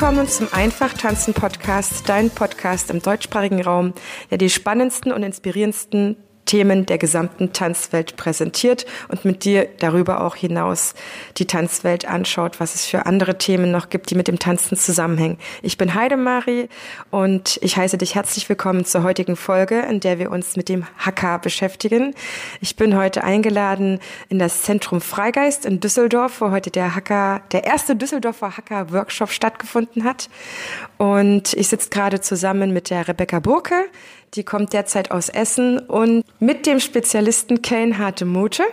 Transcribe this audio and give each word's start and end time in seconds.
Willkommen 0.00 0.28
zum 0.28 0.50
Einfach 0.50 0.94
tanzen 0.94 1.34
Podcast, 1.34 2.08
dein 2.08 2.30
Podcast 2.30 2.90
im 2.90 3.02
deutschsprachigen 3.02 3.62
Raum, 3.62 3.92
der 4.30 4.38
die 4.38 4.48
spannendsten 4.48 5.12
und 5.12 5.22
inspirierendsten 5.22 6.16
Themen 6.50 6.84
der 6.84 6.98
gesamten 6.98 7.52
Tanzwelt 7.52 8.16
präsentiert 8.16 8.84
und 9.06 9.24
mit 9.24 9.44
dir 9.44 9.68
darüber 9.78 10.24
auch 10.24 10.34
hinaus 10.34 10.94
die 11.36 11.46
Tanzwelt 11.46 12.06
anschaut, 12.06 12.58
was 12.58 12.74
es 12.74 12.86
für 12.86 13.06
andere 13.06 13.38
Themen 13.38 13.70
noch 13.70 13.88
gibt, 13.88 14.10
die 14.10 14.16
mit 14.16 14.26
dem 14.26 14.40
Tanzen 14.40 14.76
zusammenhängen. 14.76 15.38
Ich 15.62 15.78
bin 15.78 15.94
Heidemarie 15.94 16.68
und 17.10 17.60
ich 17.62 17.76
heiße 17.76 17.98
dich 17.98 18.16
herzlich 18.16 18.48
willkommen 18.48 18.84
zur 18.84 19.04
heutigen 19.04 19.36
Folge, 19.36 19.78
in 19.82 20.00
der 20.00 20.18
wir 20.18 20.32
uns 20.32 20.56
mit 20.56 20.68
dem 20.68 20.88
Haka 20.98 21.38
beschäftigen. 21.38 22.16
Ich 22.60 22.74
bin 22.74 22.96
heute 22.96 23.22
eingeladen 23.22 24.00
in 24.28 24.40
das 24.40 24.62
Zentrum 24.62 25.00
Freigeist 25.00 25.64
in 25.64 25.78
Düsseldorf, 25.78 26.40
wo 26.40 26.50
heute 26.50 26.72
der 26.72 26.96
Hacker, 26.96 27.42
der 27.52 27.62
erste 27.62 27.94
Düsseldorfer 27.94 28.56
Hacker 28.56 28.90
Workshop 28.90 29.30
stattgefunden 29.30 30.02
hat. 30.02 30.28
Und 30.98 31.54
ich 31.54 31.68
sitze 31.68 31.90
gerade 31.90 32.20
zusammen 32.20 32.72
mit 32.72 32.90
der 32.90 33.06
Rebecca 33.06 33.38
Burke, 33.38 33.84
die 34.34 34.44
kommt 34.44 34.72
derzeit 34.72 35.10
aus 35.10 35.28
Essen 35.28 35.78
und 35.78 36.24
mit 36.38 36.66
dem 36.66 36.80
Spezialisten 36.80 37.62
Kane 37.62 37.98
Hartemute 37.98 38.64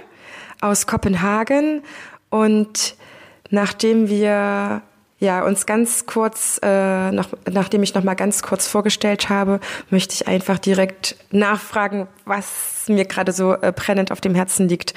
aus 0.62 0.88
Kopenhagen. 0.88 1.84
Und 2.30 2.96
nachdem 3.50 4.10
wir 4.10 4.82
ja, 5.20 5.44
uns 5.44 5.66
ganz 5.66 6.06
kurz, 6.06 6.60
äh, 6.62 7.12
noch, 7.12 7.30
nachdem 7.50 7.82
ich 7.82 7.96
noch 7.96 8.04
mal 8.04 8.14
ganz 8.14 8.44
kurz 8.44 8.68
vorgestellt 8.68 9.30
habe, 9.30 9.60
möchte 9.90 10.14
ich 10.14 10.28
einfach 10.28 10.60
direkt 10.60 11.16
nachfragen, 11.32 12.08
was 12.26 12.77
mir 12.90 13.06
gerade 13.06 13.32
so 13.32 13.54
äh, 13.54 13.74
brennend 13.76 14.12
auf 14.12 14.22
dem 14.22 14.36
Herzen 14.36 14.68
liegt. 14.68 14.94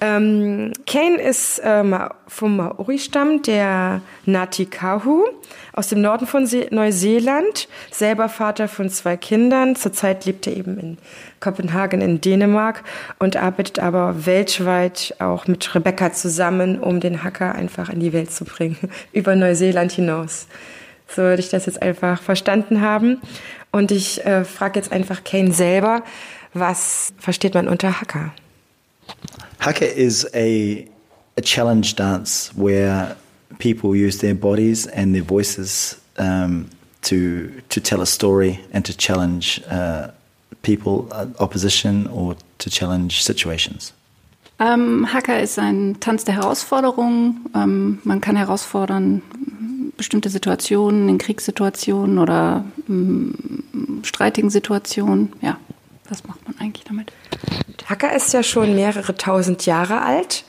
Ähm, 0.00 0.72
Kane 0.86 1.20
ist 1.20 1.60
ähm, 1.64 1.96
vom 2.26 2.56
Maori-Stamm 2.56 3.42
der 3.42 4.00
Ngatikahu 4.26 5.24
aus 5.72 5.88
dem 5.88 6.00
Norden 6.00 6.26
von 6.26 6.46
See 6.46 6.66
Neuseeland, 6.70 7.68
selber 7.90 8.28
Vater 8.28 8.68
von 8.68 8.90
zwei 8.90 9.16
Kindern. 9.16 9.76
Zurzeit 9.76 10.24
lebt 10.24 10.46
er 10.46 10.56
eben 10.56 10.78
in 10.78 10.98
Kopenhagen 11.40 12.00
in 12.00 12.20
Dänemark 12.20 12.82
und 13.18 13.36
arbeitet 13.36 13.78
aber 13.78 14.26
weltweit 14.26 15.14
auch 15.20 15.46
mit 15.46 15.74
Rebecca 15.74 16.12
zusammen, 16.12 16.78
um 16.78 17.00
den 17.00 17.22
Hacker 17.22 17.54
einfach 17.54 17.88
in 17.88 18.00
die 18.00 18.12
Welt 18.12 18.32
zu 18.32 18.44
bringen, 18.44 18.76
über 19.12 19.36
Neuseeland 19.36 19.92
hinaus. 19.92 20.46
So 21.08 21.22
würde 21.22 21.40
ich 21.40 21.48
das 21.48 21.66
jetzt 21.66 21.80
einfach 21.80 22.20
verstanden 22.20 22.80
haben. 22.82 23.20
Und 23.70 23.90
ich 23.90 24.24
äh, 24.24 24.44
frage 24.44 24.78
jetzt 24.78 24.92
einfach 24.92 25.24
Kane 25.24 25.52
selber, 25.52 26.02
was 26.54 27.12
versteht 27.18 27.54
man 27.54 27.68
unter 27.68 28.00
Hacker? 28.00 28.32
Hacker 29.58 29.86
is 29.86 30.26
a, 30.34 30.86
a 31.36 31.40
challenge 31.42 31.96
dance 31.96 32.50
where 32.56 33.16
people 33.58 33.94
use 33.94 34.18
their 34.18 34.34
bodies 34.34 34.86
and 34.86 35.14
their 35.14 35.24
voices 35.24 36.00
um, 36.18 36.68
to, 37.02 37.50
to 37.68 37.80
tell 37.80 38.00
a 38.00 38.06
story 38.06 38.60
and 38.72 38.84
to 38.84 38.96
challenge 38.96 39.62
uh, 39.70 40.08
people, 40.62 41.08
uh, 41.12 41.26
opposition, 41.38 42.06
or 42.08 42.36
to 42.58 42.70
challenge 42.70 43.22
situations? 43.22 43.92
Ähm, 44.60 45.12
Hacker 45.12 45.40
ist 45.40 45.58
ein 45.58 46.00
Tanz 46.00 46.24
der 46.24 46.34
Herausforderung. 46.34 47.36
Ähm, 47.54 48.00
man 48.02 48.20
kann 48.20 48.34
herausfordern 48.36 49.22
bestimmte 49.96 50.30
Situationen, 50.30 51.08
in 51.08 51.18
Kriegssituationen 51.18 52.18
oder 52.18 52.64
ähm, 52.88 53.34
streitigen 54.02 54.50
Situationen. 54.50 55.32
Ja, 55.40 55.58
was 56.10 56.24
macht 56.24 56.46
man 56.46 56.58
eigentlich 56.58 56.84
damit? 56.84 57.12
Hacker 57.86 58.14
ist 58.14 58.32
ja 58.32 58.42
schon 58.42 58.74
mehrere 58.74 59.16
tausend 59.16 59.66
Jahre 59.66 60.02
alt. 60.02 60.44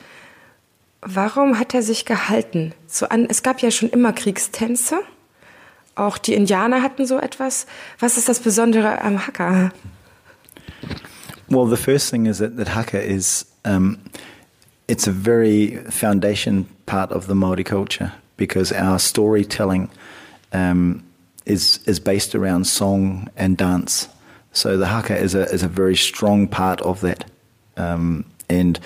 Warum 1.01 1.57
hat 1.57 1.73
er 1.73 1.81
sich 1.81 2.05
gehalten? 2.05 2.73
So 2.87 3.07
an, 3.07 3.25
es 3.29 3.43
gab 3.43 3.61
ja 3.61 3.71
schon 3.71 3.89
immer 3.89 4.11
Kriegstänze. 4.11 4.99
Auch 5.95 6.17
die 6.17 6.33
Indianer 6.33 6.81
hatten 6.81 7.05
so 7.05 7.17
etwas. 7.17 7.65
Was 7.99 8.17
ist 8.17 8.29
das 8.29 8.39
Besondere 8.39 9.01
am 9.01 9.25
Hacker? 9.25 9.71
Well, 11.49 11.67
the 11.67 11.81
first 11.81 12.09
thing 12.09 12.25
is 12.25 12.37
that, 12.37 12.57
that 12.57 12.75
haka 12.75 12.99
is 12.99 13.45
um, 13.65 13.97
it's 14.87 15.07
a 15.07 15.11
very 15.11 15.79
foundation 15.89 16.67
part 16.85 17.11
of 17.11 17.27
the 17.27 17.33
Maori 17.35 17.63
culture 17.63 18.13
because 18.37 18.71
our 18.71 18.99
storytelling 18.99 19.89
um, 20.53 21.03
is 21.45 21.79
is 21.85 21.99
based 21.99 22.35
around 22.35 22.65
song 22.65 23.29
and 23.35 23.57
dance. 23.57 24.09
So 24.51 24.77
the 24.77 24.87
haka 24.87 25.15
is 25.15 25.35
a 25.35 25.45
is 25.53 25.63
a 25.63 25.67
very 25.67 25.95
strong 25.95 26.47
part 26.47 26.81
of 26.81 27.01
that, 27.01 27.25
um, 27.77 28.25
and 28.49 28.79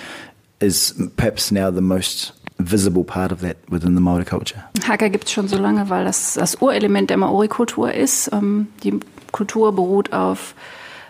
is 0.60 0.94
perhaps 1.16 1.50
now 1.50 1.70
the 1.70 1.80
most 1.80 2.32
visible 2.58 3.04
part 3.04 3.32
of 3.32 3.40
that 3.40 3.56
within 3.68 3.94
the 3.94 4.00
Maori 4.00 4.24
culture. 4.24 4.62
Haka 4.86 5.08
gibt 5.08 5.24
es 5.24 5.32
schon 5.32 5.48
so 5.48 5.56
lange, 5.56 5.88
weil 5.88 6.04
das 6.04 6.34
das 6.34 6.60
Urelement 6.60 7.10
der 7.10 7.16
Maori-Kultur 7.16 7.92
ist. 7.92 8.30
Ähm, 8.32 8.68
die 8.82 9.00
Kultur 9.32 9.74
beruht 9.74 10.12
auf 10.12 10.54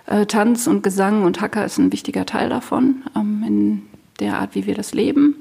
äh, 0.06 0.26
Tanz 0.26 0.66
und 0.66 0.82
Gesang 0.82 1.24
und 1.24 1.40
Hacker 1.40 1.64
ist 1.64 1.78
ein 1.78 1.92
wichtiger 1.92 2.26
Teil 2.26 2.48
davon, 2.48 3.02
ähm, 3.16 3.44
in 3.46 3.82
der 4.20 4.38
Art, 4.38 4.54
wie 4.54 4.66
wir 4.66 4.74
das 4.74 4.94
leben. 4.94 5.36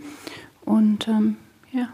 Und 0.65 1.07
ähm, 1.07 1.37
ja. 1.71 1.89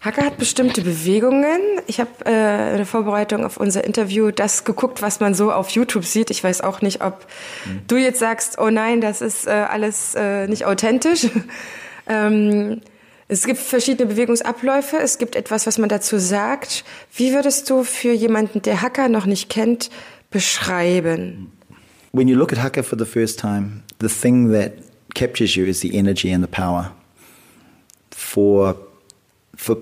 Hacker 0.00 0.24
hat 0.24 0.38
bestimmte 0.38 0.82
Bewegungen. 0.82 1.60
Ich 1.86 2.00
habe 2.00 2.10
äh, 2.24 2.76
der 2.76 2.86
Vorbereitung 2.86 3.44
auf 3.44 3.56
unser 3.56 3.84
Interview 3.84 4.30
das 4.30 4.64
geguckt, 4.64 5.02
was 5.02 5.20
man 5.20 5.34
so 5.34 5.52
auf 5.52 5.70
YouTube 5.70 6.04
sieht. 6.04 6.30
Ich 6.30 6.42
weiß 6.42 6.60
auch 6.60 6.80
nicht, 6.82 7.02
ob 7.02 7.26
mhm. 7.66 7.80
du 7.88 7.96
jetzt 7.96 8.20
sagst, 8.20 8.58
oh 8.58 8.70
nein, 8.70 9.00
das 9.00 9.20
ist 9.20 9.46
äh, 9.46 9.50
alles 9.50 10.14
äh, 10.14 10.46
nicht 10.46 10.64
authentisch. 10.64 11.26
ähm, 12.08 12.80
es 13.26 13.44
gibt 13.44 13.58
verschiedene 13.58 14.08
Bewegungsabläufe. 14.08 14.96
Es 14.96 15.18
gibt 15.18 15.34
etwas, 15.36 15.66
was 15.66 15.78
man 15.78 15.88
dazu 15.88 16.18
sagt. 16.18 16.84
Wie 17.14 17.34
würdest 17.34 17.68
du 17.68 17.82
für 17.82 18.12
jemanden, 18.12 18.62
der 18.62 18.80
Hacker 18.80 19.08
noch 19.08 19.26
nicht 19.26 19.50
kennt, 19.50 19.90
beschreiben? 20.30 21.52
when 22.12 22.28
you 22.28 22.36
look 22.36 22.52
at 22.52 22.58
haka 22.58 22.82
for 22.82 22.96
the 22.96 23.06
first 23.06 23.38
time, 23.38 23.82
the 23.98 24.08
thing 24.08 24.50
that 24.50 24.72
captures 25.14 25.56
you 25.56 25.64
is 25.64 25.80
the 25.80 25.96
energy 25.96 26.30
and 26.30 26.42
the 26.42 26.48
power. 26.48 26.92
For 28.10 28.76
for 29.58 29.76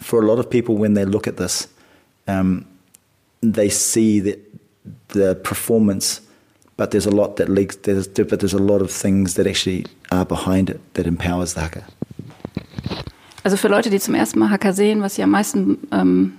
for 0.00 0.22
a 0.22 0.26
lot 0.26 0.38
of 0.38 0.48
people, 0.48 0.76
when 0.76 0.94
they 0.94 1.04
look 1.04 1.26
at 1.26 1.38
this, 1.38 1.66
um, 2.28 2.64
they 3.40 3.68
see 3.68 4.20
that 4.20 4.38
the 5.08 5.34
performance, 5.34 6.20
but 6.76 6.92
there's 6.92 7.06
a 7.06 7.10
lot 7.10 7.36
that 7.36 7.48
leaks. 7.48 7.76
There's, 7.76 8.06
but 8.06 8.38
there's 8.38 8.54
a 8.54 8.62
lot 8.62 8.80
of 8.80 8.92
things 8.92 9.34
that 9.34 9.46
actually 9.46 9.86
are 10.12 10.24
behind 10.24 10.70
it 10.70 10.80
that 10.94 11.06
empowers 11.06 11.54
the 11.54 11.62
haka. 11.62 11.82
Also 13.44 13.56
für 13.56 13.68
Leute, 13.68 13.90
die 13.90 13.98
zum 13.98 14.14
ersten 14.14 14.38
Mal 14.38 14.50
Hacker 14.50 14.72
sehen, 14.72 15.00
was 15.00 15.14
sie 15.14 15.22
am 15.22 15.30
meisten 15.30 15.78
ähm, 15.90 16.34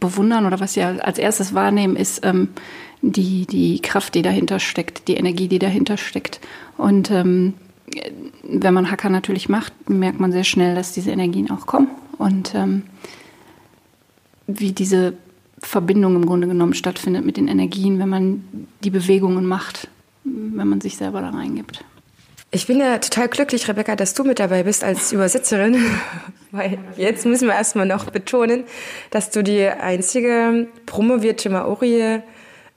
bewundern 0.00 0.46
oder 0.46 0.60
was 0.60 0.72
sie 0.72 0.82
als 0.82 1.18
erstes 1.18 1.54
wahrnehmen, 1.54 1.94
ist 1.94 2.24
ähm, 2.24 2.48
die, 3.02 3.46
die 3.46 3.80
Kraft, 3.80 4.14
die 4.14 4.22
dahinter 4.22 4.58
steckt, 4.58 5.08
die 5.08 5.14
Energie, 5.14 5.48
die 5.48 5.58
dahinter 5.58 5.96
steckt. 5.96 6.40
Und 6.78 7.10
ähm, 7.10 7.54
wenn 8.52 8.74
man 8.74 8.90
Hacker 8.90 9.08
natürlich 9.08 9.48
macht, 9.48 9.88
merkt 9.88 10.20
man 10.20 10.32
sehr 10.32 10.44
schnell, 10.44 10.74
dass 10.74 10.92
diese 10.92 11.10
Energien 11.10 11.50
auch 11.50 11.66
kommen 11.66 11.88
und 12.18 12.54
ähm, 12.54 12.82
wie 14.46 14.72
diese 14.72 15.14
Verbindung 15.60 16.16
im 16.16 16.26
Grunde 16.26 16.46
genommen 16.46 16.74
stattfindet 16.74 17.24
mit 17.24 17.36
den 17.36 17.48
Energien, 17.48 17.98
wenn 17.98 18.08
man 18.08 18.68
die 18.82 18.90
Bewegungen 18.90 19.46
macht, 19.46 19.88
wenn 20.24 20.68
man 20.68 20.80
sich 20.80 20.96
selber 20.96 21.20
da 21.20 21.30
reingibt. 21.30 21.84
Ich 22.50 22.66
bin 22.66 22.80
ja 22.80 22.98
total 22.98 23.28
glücklich, 23.28 23.66
Rebecca, 23.66 23.96
dass 23.96 24.12
du 24.12 24.24
mit 24.24 24.38
dabei 24.38 24.64
bist 24.64 24.84
als 24.84 25.10
Übersetzerin, 25.12 25.76
weil 26.50 26.78
jetzt 26.96 27.24
müssen 27.24 27.48
wir 27.48 27.54
erstmal 27.54 27.86
noch 27.86 28.10
betonen, 28.10 28.64
dass 29.10 29.30
du 29.30 29.42
die 29.42 29.66
einzige 29.66 30.68
promovierte 30.84 31.48
Maori 31.48 32.20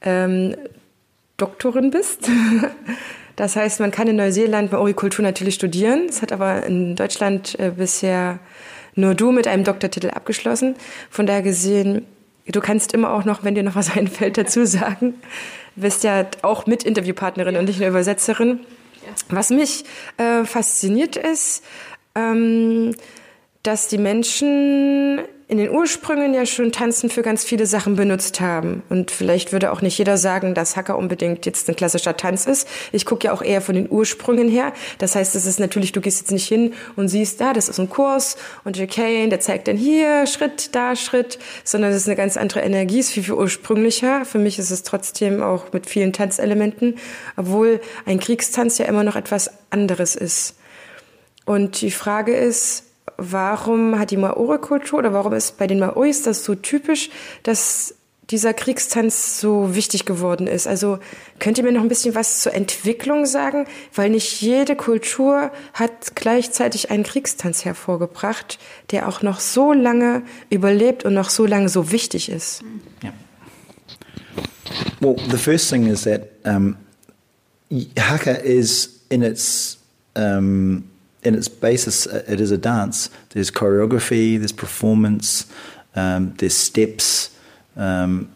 ähm, 0.01 0.55
Doktorin 1.37 1.91
bist. 1.91 2.29
Das 3.35 3.55
heißt, 3.55 3.79
man 3.79 3.91
kann 3.91 4.07
in 4.07 4.15
Neuseeland 4.15 4.71
Maori-Kultur 4.71 5.23
natürlich 5.23 5.55
studieren. 5.55 6.07
Das 6.07 6.21
hat 6.21 6.31
aber 6.31 6.65
in 6.65 6.95
Deutschland 6.95 7.59
äh, 7.59 7.71
bisher 7.75 8.39
nur 8.95 9.13
du 9.13 9.31
mit 9.31 9.47
einem 9.47 9.63
Doktortitel 9.63 10.09
abgeschlossen. 10.09 10.75
Von 11.09 11.25
daher 11.25 11.41
gesehen, 11.41 12.05
du 12.47 12.61
kannst 12.61 12.93
immer 12.93 13.11
auch 13.11 13.25
noch, 13.25 13.43
wenn 13.43 13.55
dir 13.55 13.63
noch 13.63 13.75
was 13.75 13.91
einfällt, 13.95 14.37
dazu 14.37 14.65
sagen. 14.65 15.15
Du 15.75 15.81
bist 15.81 16.03
ja 16.03 16.25
auch 16.41 16.65
mit 16.65 16.83
Interviewpartnerin 16.83 17.55
ja. 17.55 17.59
und 17.59 17.65
nicht 17.65 17.79
nur 17.79 17.89
Übersetzerin. 17.89 18.61
Ja. 19.05 19.13
Was 19.29 19.49
mich 19.49 19.83
äh, 20.17 20.45
fasziniert 20.45 21.17
ist, 21.17 21.63
ähm, 22.15 22.95
dass 23.63 23.87
die 23.87 23.97
Menschen 23.97 25.19
in 25.47 25.59
den 25.59 25.69
Ursprüngen 25.69 26.33
ja 26.33 26.47
schon 26.47 26.71
Tanzen 26.71 27.11
für 27.11 27.21
ganz 27.21 27.43
viele 27.43 27.67
Sachen 27.67 27.95
benutzt 27.95 28.41
haben. 28.41 28.81
Und 28.89 29.11
vielleicht 29.11 29.51
würde 29.51 29.71
auch 29.71 29.81
nicht 29.81 29.95
jeder 29.97 30.17
sagen, 30.17 30.55
dass 30.55 30.75
Hacker 30.75 30.97
unbedingt 30.97 31.45
jetzt 31.45 31.69
ein 31.69 31.75
klassischer 31.75 32.17
Tanz 32.17 32.47
ist. 32.47 32.67
Ich 32.91 33.05
gucke 33.05 33.27
ja 33.27 33.33
auch 33.33 33.43
eher 33.43 33.61
von 33.61 33.75
den 33.75 33.87
Ursprüngen 33.89 34.49
her. 34.49 34.73
Das 34.97 35.15
heißt, 35.15 35.35
es 35.35 35.45
ist 35.45 35.59
natürlich, 35.59 35.91
du 35.91 36.01
gehst 36.01 36.21
jetzt 36.21 36.31
nicht 36.31 36.47
hin 36.47 36.73
und 36.95 37.09
siehst, 37.09 37.41
da, 37.41 37.51
ah, 37.51 37.53
das 37.53 37.69
ist 37.69 37.79
ein 37.79 37.89
Kurs 37.89 38.37
und 38.63 38.75
Jack 38.75 38.91
Kane, 38.91 39.29
der 39.29 39.39
zeigt 39.39 39.67
dann 39.67 39.77
hier 39.77 40.25
Schritt, 40.25 40.73
da 40.73 40.95
Schritt, 40.95 41.37
sondern 41.63 41.91
es 41.91 41.97
ist 41.97 42.07
eine 42.07 42.15
ganz 42.15 42.37
andere 42.37 42.61
Energie, 42.61 42.99
ist 42.99 43.11
viel, 43.11 43.23
viel 43.23 43.35
ursprünglicher. 43.35 44.25
Für 44.25 44.39
mich 44.39 44.57
ist 44.57 44.71
es 44.71 44.81
trotzdem 44.81 45.43
auch 45.43 45.71
mit 45.73 45.87
vielen 45.87 46.11
Tanzelementen, 46.11 46.97
obwohl 47.37 47.81
ein 48.07 48.19
Kriegstanz 48.19 48.79
ja 48.79 48.85
immer 48.85 49.03
noch 49.03 49.15
etwas 49.15 49.51
anderes 49.69 50.15
ist. 50.15 50.55
Und 51.45 51.81
die 51.81 51.91
Frage 51.91 52.35
ist, 52.35 52.85
warum 53.17 53.97
hat 53.99 54.11
die 54.11 54.17
Maori-Kultur 54.17 54.99
oder 54.99 55.13
warum 55.13 55.33
ist 55.33 55.57
bei 55.57 55.67
den 55.67 55.79
Maoris 55.79 56.23
das 56.23 56.43
so 56.43 56.55
typisch, 56.55 57.09
dass 57.43 57.95
dieser 58.31 58.53
Kriegstanz 58.53 59.39
so 59.39 59.75
wichtig 59.75 60.05
geworden 60.05 60.47
ist. 60.47 60.67
Also 60.67 60.99
könnt 61.39 61.57
ihr 61.57 61.63
mir 61.63 61.71
noch 61.71 61.81
ein 61.81 61.87
bisschen 61.87 62.15
was 62.15 62.41
zur 62.41 62.53
Entwicklung 62.53 63.25
sagen? 63.25 63.67
Weil 63.93 64.09
nicht 64.09 64.41
jede 64.41 64.75
Kultur 64.75 65.51
hat 65.73 66.15
gleichzeitig 66.15 66.89
einen 66.89 67.03
Kriegstanz 67.03 67.65
hervorgebracht, 67.65 68.57
der 68.91 69.07
auch 69.07 69.21
noch 69.21 69.39
so 69.39 69.73
lange 69.73 70.23
überlebt 70.49 71.05
und 71.05 71.13
noch 71.13 71.29
so 71.29 71.45
lange 71.45 71.69
so 71.69 71.91
wichtig 71.91 72.29
ist. 72.29 72.63
Yeah. 73.03 73.13
Well, 74.99 75.17
the 75.29 75.37
first 75.37 75.69
thing 75.69 75.85
is 75.85 76.03
that 76.03 76.29
um, 76.45 76.77
Haka 77.97 78.31
is 78.31 79.01
in 79.09 79.21
its 79.21 79.77
um, 80.15 80.85
in 81.25 81.35
its 81.35 81.47
basis, 81.49 82.07
uh, 82.07 82.23
it 82.27 82.39
is 82.39 82.51
a 82.51 82.57
dance. 82.57 83.09
There's 83.29 83.51
choreography, 83.51 84.37
there's 84.37 84.53
performance, 84.53 85.45
um, 85.95 86.33
there's 86.37 86.55
steps, 86.55 87.35
um, 87.75 88.29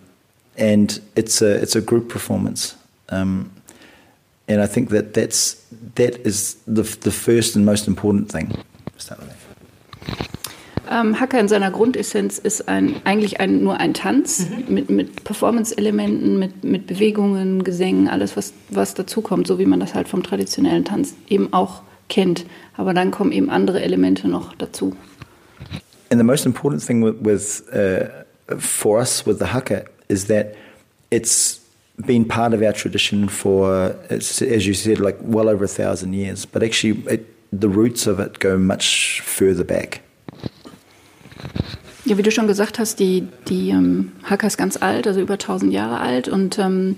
and 0.58 1.00
it's 1.16 1.42
a 1.42 1.62
it's 1.62 1.76
a 1.76 1.82
group 1.82 2.10
performance. 2.10 2.76
Um, 3.10 3.52
and 4.48 4.62
I 4.62 4.68
think 4.68 4.90
that 4.90 5.14
that's 5.14 5.56
that 5.96 6.18
is 6.26 6.56
the 6.66 6.84
the 7.02 7.12
first 7.12 7.56
and 7.56 7.66
most 7.66 7.88
important 7.88 8.32
thing. 8.32 8.64
Start 8.98 9.20
with 9.20 9.30
that. 9.30 9.36
Ähm, 10.92 11.20
Hacker 11.20 11.40
in 11.40 11.48
seiner 11.48 11.70
Grundessenz 11.70 12.40
ist 12.40 12.68
ein, 12.68 12.96
eigentlich 13.04 13.40
ein, 13.40 13.64
nur 13.64 13.80
ein 13.80 13.94
Tanz 13.94 14.48
mhm. 14.50 14.74
mit, 14.74 14.90
mit 14.90 15.24
Performance-Elementen, 15.24 16.40
mit, 16.40 16.64
mit 16.64 16.88
Bewegungen, 16.88 17.64
Gesängen, 17.64 18.08
alles, 18.08 18.36
was, 18.36 18.54
was 18.70 18.96
dazukommt, 18.96 19.46
so 19.46 19.60
wie 19.60 19.68
man 19.68 19.80
das 19.80 19.94
halt 19.94 20.08
vom 20.08 20.24
traditionellen 20.24 20.86
Tanz 20.86 21.14
eben 21.28 21.54
auch 21.54 21.84
kennt. 22.10 22.46
Aber 22.76 22.94
dann 22.94 23.12
kommen 23.12 23.32
eben 23.32 23.50
andere 23.50 23.82
Elemente 23.82 24.28
noch 24.28 24.54
dazu. 24.56 24.96
And 26.12 26.20
the 26.20 26.26
most 26.26 26.46
important 26.46 26.84
thing 26.84 27.04
with, 27.04 27.18
with 27.22 27.64
uh, 27.72 28.10
for 28.60 29.00
us 29.00 29.26
with 29.26 29.38
the 29.38 29.54
haka 29.54 29.86
is 30.08 30.26
that 30.26 30.56
it's 31.12 31.62
been 32.06 32.26
part 32.26 32.54
of 32.54 32.62
our 32.62 32.74
tradition 32.74 33.30
for, 33.30 33.96
as 34.10 34.42
you 34.66 34.74
said, 34.74 35.00
like 35.00 35.18
well 35.22 35.50
over 35.50 35.66
a 35.66 35.68
thousand 35.68 36.14
years. 36.14 36.46
But 36.46 36.64
actually, 36.64 37.04
it, 37.08 37.26
the 37.52 37.70
roots 37.70 38.08
of 38.08 38.20
it 38.20 38.40
go 38.40 38.58
much 38.58 39.22
further 39.22 39.64
back. 39.64 40.02
Ja, 42.06 42.18
wie 42.18 42.24
du 42.24 42.32
schon 42.32 42.48
gesagt 42.48 42.80
hast, 42.80 43.00
die, 43.00 43.28
die 43.50 43.70
ähm, 43.70 44.14
Haka 44.24 44.48
ist 44.48 44.58
ganz 44.58 44.78
alt, 44.78 45.06
also 45.06 45.20
über 45.20 45.34
1000 45.34 45.72
Jahre 45.72 46.00
alt 46.00 46.28
und 46.28 46.58
ähm, 46.58 46.96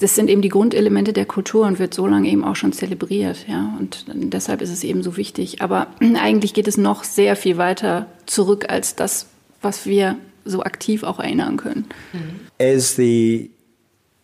das 0.00 0.14
sind 0.14 0.30
eben 0.30 0.42
die 0.42 0.48
Grundelemente 0.48 1.12
der 1.12 1.26
Kultur 1.26 1.66
und 1.66 1.78
wird 1.78 1.94
so 1.94 2.06
lange 2.06 2.28
eben 2.28 2.44
auch 2.44 2.56
schon 2.56 2.72
zelebriert, 2.72 3.46
ja. 3.48 3.76
Und 3.78 4.06
deshalb 4.08 4.62
ist 4.62 4.70
es 4.70 4.84
eben 4.84 5.02
so 5.02 5.16
wichtig. 5.16 5.60
Aber 5.60 5.88
eigentlich 6.00 6.54
geht 6.54 6.68
es 6.68 6.76
noch 6.76 7.04
sehr 7.04 7.36
viel 7.36 7.56
weiter 7.56 8.06
zurück 8.26 8.66
als 8.68 8.94
das, 8.94 9.26
was 9.60 9.86
wir 9.86 10.16
so 10.44 10.62
aktiv 10.62 11.02
auch 11.02 11.18
erinnern 11.18 11.56
können. 11.56 11.86
As 12.58 12.96
the 12.96 13.50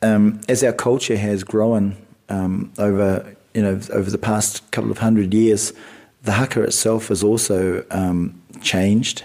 um, 0.03 0.41
as 0.49 0.63
our 0.63 0.73
culture 0.73 1.17
has 1.17 1.45
grown 1.45 1.97
um, 2.29 2.71
over 2.79 3.25
you 3.55 3.63
know 3.63 3.79
over 3.93 4.11
the 4.11 4.19
past 4.19 4.71
couple 4.73 4.91
of 4.91 5.03
hundred 5.03 5.35
years, 5.35 5.75
the 6.25 6.33
haka 6.33 6.63
itself 6.63 7.09
has 7.09 7.23
also 7.23 7.83
um, 7.91 8.35
changed. 8.63 9.25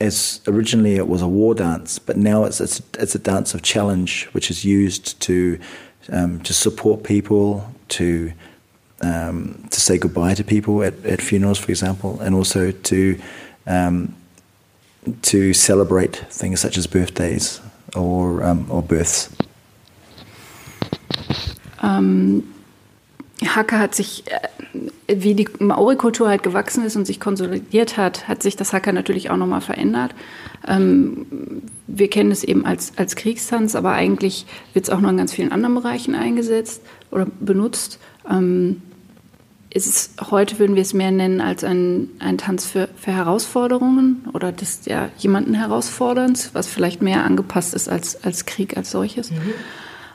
As 0.00 0.40
originally 0.46 0.96
it 0.96 1.08
was 1.08 1.22
a 1.22 1.28
war 1.28 1.54
dance, 1.54 1.98
but 1.98 2.16
now 2.16 2.44
it's 2.44 2.60
it's, 2.60 2.82
it's 2.98 3.14
a 3.14 3.18
dance 3.18 3.54
of 3.54 3.62
challenge, 3.62 4.26
which 4.32 4.50
is 4.50 4.64
used 4.64 5.18
to 5.22 5.58
um, 6.12 6.40
to 6.40 6.52
support 6.52 7.02
people, 7.02 7.72
to 7.88 8.32
um, 9.02 9.66
to 9.70 9.80
say 9.80 9.98
goodbye 9.98 10.34
to 10.34 10.44
people 10.44 10.82
at, 10.82 11.04
at, 11.04 11.20
funerals, 11.20 11.58
for 11.58 11.70
example, 11.70 12.20
and 12.20 12.34
also 12.34 12.70
to 12.72 13.18
um, 13.66 14.14
to 15.22 15.54
celebrate 15.54 16.16
things 16.30 16.60
such 16.60 16.76
as 16.76 16.86
birthdays 16.86 17.60
or 17.94 18.42
um, 18.42 18.66
or 18.70 18.82
births. 18.82 19.34
Um, 21.80 22.55
Haka 23.44 23.78
hat 23.78 23.94
sich, 23.94 24.24
äh, 24.26 24.88
wie 25.08 25.34
die 25.34 25.48
Maori-Kultur 25.58 26.28
halt 26.28 26.42
gewachsen 26.42 26.84
ist 26.84 26.96
und 26.96 27.06
sich 27.06 27.20
konsolidiert 27.20 27.96
hat, 27.96 28.28
hat 28.28 28.42
sich 28.42 28.56
das 28.56 28.72
Haka 28.72 28.92
natürlich 28.92 29.30
auch 29.30 29.36
nochmal 29.36 29.60
verändert. 29.60 30.14
Ähm, 30.66 31.26
wir 31.86 32.08
kennen 32.08 32.30
es 32.30 32.44
eben 32.44 32.64
als, 32.64 32.92
als 32.96 33.14
Kriegstanz, 33.14 33.74
aber 33.74 33.92
eigentlich 33.92 34.46
wird 34.72 34.86
es 34.86 34.90
auch 34.90 35.00
noch 35.00 35.10
in 35.10 35.18
ganz 35.18 35.32
vielen 35.32 35.52
anderen 35.52 35.74
Bereichen 35.74 36.14
eingesetzt 36.14 36.82
oder 37.10 37.26
benutzt. 37.40 37.98
Ähm, 38.28 38.82
ist 39.70 40.30
heute 40.30 40.58
würden 40.58 40.74
wir 40.74 40.82
es 40.82 40.94
mehr 40.94 41.10
nennen 41.10 41.42
als 41.42 41.62
ein, 41.62 42.08
ein 42.18 42.38
Tanz 42.38 42.64
für, 42.64 42.88
für 42.96 43.12
Herausforderungen 43.12 44.26
oder 44.32 44.50
des 44.50 44.86
ja, 44.86 45.10
jemanden 45.18 45.52
herausforderns, 45.52 46.50
was 46.54 46.66
vielleicht 46.66 47.02
mehr 47.02 47.24
angepasst 47.24 47.74
ist 47.74 47.88
als, 47.88 48.24
als 48.24 48.46
Krieg 48.46 48.78
als 48.78 48.90
solches. 48.90 49.30
Mhm. 49.30 49.36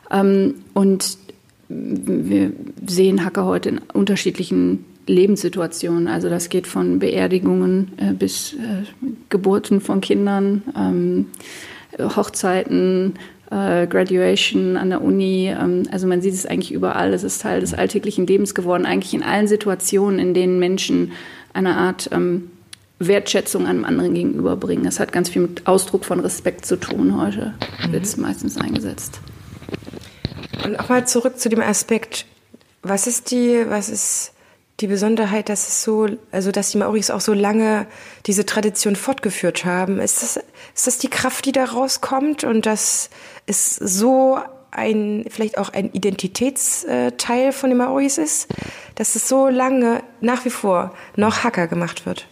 Ähm, 0.09 0.55
und 0.73 1.17
wir 1.71 2.51
sehen 2.85 3.23
Hacker 3.23 3.45
heute 3.45 3.69
in 3.69 3.77
unterschiedlichen 3.93 4.85
Lebenssituationen. 5.07 6.07
Also 6.07 6.29
das 6.29 6.49
geht 6.49 6.67
von 6.67 6.99
Beerdigungen 6.99 7.91
äh, 7.97 8.13
bis 8.13 8.53
äh, 8.53 8.85
Geburten 9.29 9.81
von 9.81 10.01
Kindern, 10.01 10.63
ähm, 10.77 11.27
Hochzeiten, 11.99 13.13
äh, 13.49 13.87
Graduation 13.87 14.77
an 14.77 14.89
der 14.89 15.01
Uni. 15.01 15.47
Ähm, 15.49 15.83
also 15.91 16.07
man 16.07 16.21
sieht 16.21 16.33
es 16.33 16.45
eigentlich 16.45 16.71
überall. 16.71 17.13
Es 17.13 17.23
ist 17.23 17.41
Teil 17.41 17.61
des 17.61 17.73
alltäglichen 17.73 18.27
Lebens 18.27 18.55
geworden, 18.55 18.85
eigentlich 18.85 19.13
in 19.13 19.23
allen 19.23 19.47
Situationen, 19.47 20.19
in 20.19 20.33
denen 20.33 20.59
Menschen 20.59 21.11
eine 21.53 21.75
Art 21.75 22.09
ähm, 22.11 22.51
Wertschätzung 22.99 23.65
einem 23.65 23.83
anderen 23.83 24.13
gegenüberbringen. 24.13 24.85
Es 24.85 24.99
hat 24.99 25.11
ganz 25.11 25.29
viel 25.29 25.41
mit 25.41 25.67
Ausdruck 25.67 26.05
von 26.05 26.19
Respekt 26.19 26.65
zu 26.65 26.77
tun 26.77 27.19
heute. 27.19 27.53
Mhm. 27.87 27.93
Wird 27.93 28.03
es 28.03 28.17
meistens 28.17 28.57
eingesetzt. 28.57 29.19
Und 30.63 30.79
auch 30.79 30.89
mal 30.89 31.07
zurück 31.07 31.39
zu 31.39 31.49
dem 31.49 31.61
Aspekt, 31.61 32.25
was 32.81 33.07
ist 33.07 33.31
die, 33.31 33.63
was 33.67 33.89
ist 33.89 34.33
die 34.79 34.87
Besonderheit, 34.87 35.49
dass 35.49 35.67
es 35.67 35.83
so, 35.83 36.07
also 36.31 36.51
dass 36.51 36.71
die 36.71 36.77
Maoris 36.77 37.11
auch 37.11 37.21
so 37.21 37.33
lange 37.33 37.85
diese 38.25 38.45
Tradition 38.45 38.95
fortgeführt 38.95 39.65
haben? 39.65 39.99
Ist 39.99 40.23
das, 40.23 40.37
ist 40.75 40.87
das 40.87 40.97
die 40.97 41.09
Kraft, 41.09 41.45
die 41.45 41.51
da 41.51 41.65
rauskommt 41.65 42.43
und 42.43 42.65
dass 42.65 43.09
es 43.45 43.75
so 43.75 44.39
ein, 44.71 45.25
vielleicht 45.29 45.57
auch 45.57 45.69
ein 45.69 45.91
Identitätsteil 45.91 47.51
von 47.51 47.69
den 47.69 47.77
Maoris 47.77 48.17
ist, 48.17 48.47
dass 48.95 49.15
es 49.15 49.27
so 49.27 49.49
lange 49.49 50.01
nach 50.21 50.45
wie 50.45 50.49
vor 50.49 50.95
noch 51.15 51.43
Hacker 51.43 51.67
gemacht 51.67 52.05
wird? 52.05 52.27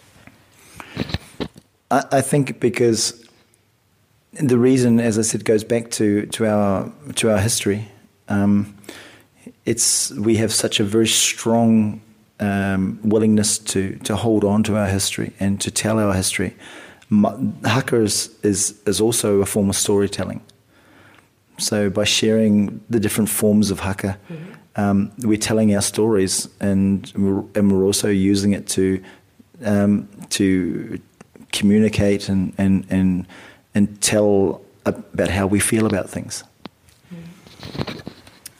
I, 1.91 2.01
I 2.19 2.21
think 2.21 2.59
because 2.59 3.15
the 4.33 4.55
reason, 4.55 4.99
as 4.99 5.17
I 5.17 5.23
said, 5.23 5.43
goes 5.43 5.63
back 5.63 5.89
to, 5.91 6.25
to 6.27 6.45
our 6.45 6.91
to 7.15 7.29
our 7.29 7.39
history. 7.39 7.88
Um, 8.29 8.75
it's 9.65 10.12
we 10.12 10.38
have 10.38 10.53
such 10.53 10.79
a 10.79 10.83
very 10.83 11.07
strong 11.07 12.01
um, 12.39 13.00
willingness 13.03 13.59
to 13.59 13.95
to 14.03 14.15
hold 14.15 14.43
on 14.43 14.63
to 14.63 14.77
our 14.77 14.88
history 14.88 15.33
and 15.39 15.59
to 15.62 15.71
tell 15.71 16.00
our 16.00 16.13
history. 16.13 16.55
Haka 17.12 18.01
is, 18.03 18.29
is, 18.43 18.79
is 18.86 19.01
also 19.01 19.41
a 19.41 19.45
form 19.45 19.69
of 19.69 19.75
storytelling. 19.75 20.41
So 21.57 21.89
by 21.89 22.03
sharing 22.03 22.81
the 22.89 23.00
different 23.00 23.29
forms 23.29 23.71
of 23.71 23.79
haka, 23.79 24.17
mm-hmm. 24.29 24.81
um, 24.81 25.12
we're 25.19 25.38
telling 25.38 25.75
our 25.75 25.81
stories, 25.81 26.48
and 26.62 27.12
we're, 27.15 27.43
and 27.55 27.71
we're 27.71 27.83
also 27.83 28.09
using 28.09 28.53
it 28.53 28.67
to 28.69 29.03
um, 29.65 30.07
to 30.29 31.00
communicate 31.51 32.29
and, 32.29 32.53
and 32.57 32.86
and 32.89 33.27
and 33.75 34.01
tell 34.01 34.62
about 34.86 35.29
how 35.29 35.48
we 35.48 35.59
feel 35.59 35.86
about 35.86 36.09
things. 36.09 36.43
Mm-hmm. 37.13 37.98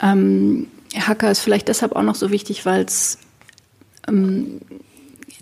Ähm, 0.02 0.68
Hacker 0.96 1.32
ist 1.32 1.40
vielleicht 1.40 1.68
deshalb 1.68 1.96
auch 1.96 2.04
noch 2.04 2.16
so 2.16 2.32
wichtig, 2.32 2.66
weil 2.66 2.86
es 2.86 3.20
ähm, 4.08 4.62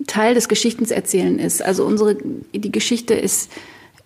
Teil 0.05 0.35
des 0.35 0.47
Geschichtenerzählen 0.47 1.39
ist. 1.39 1.61
Also 1.61 1.85
unsere, 1.85 2.15
die 2.15 2.71
Geschichte 2.71 3.13
ist, 3.13 3.51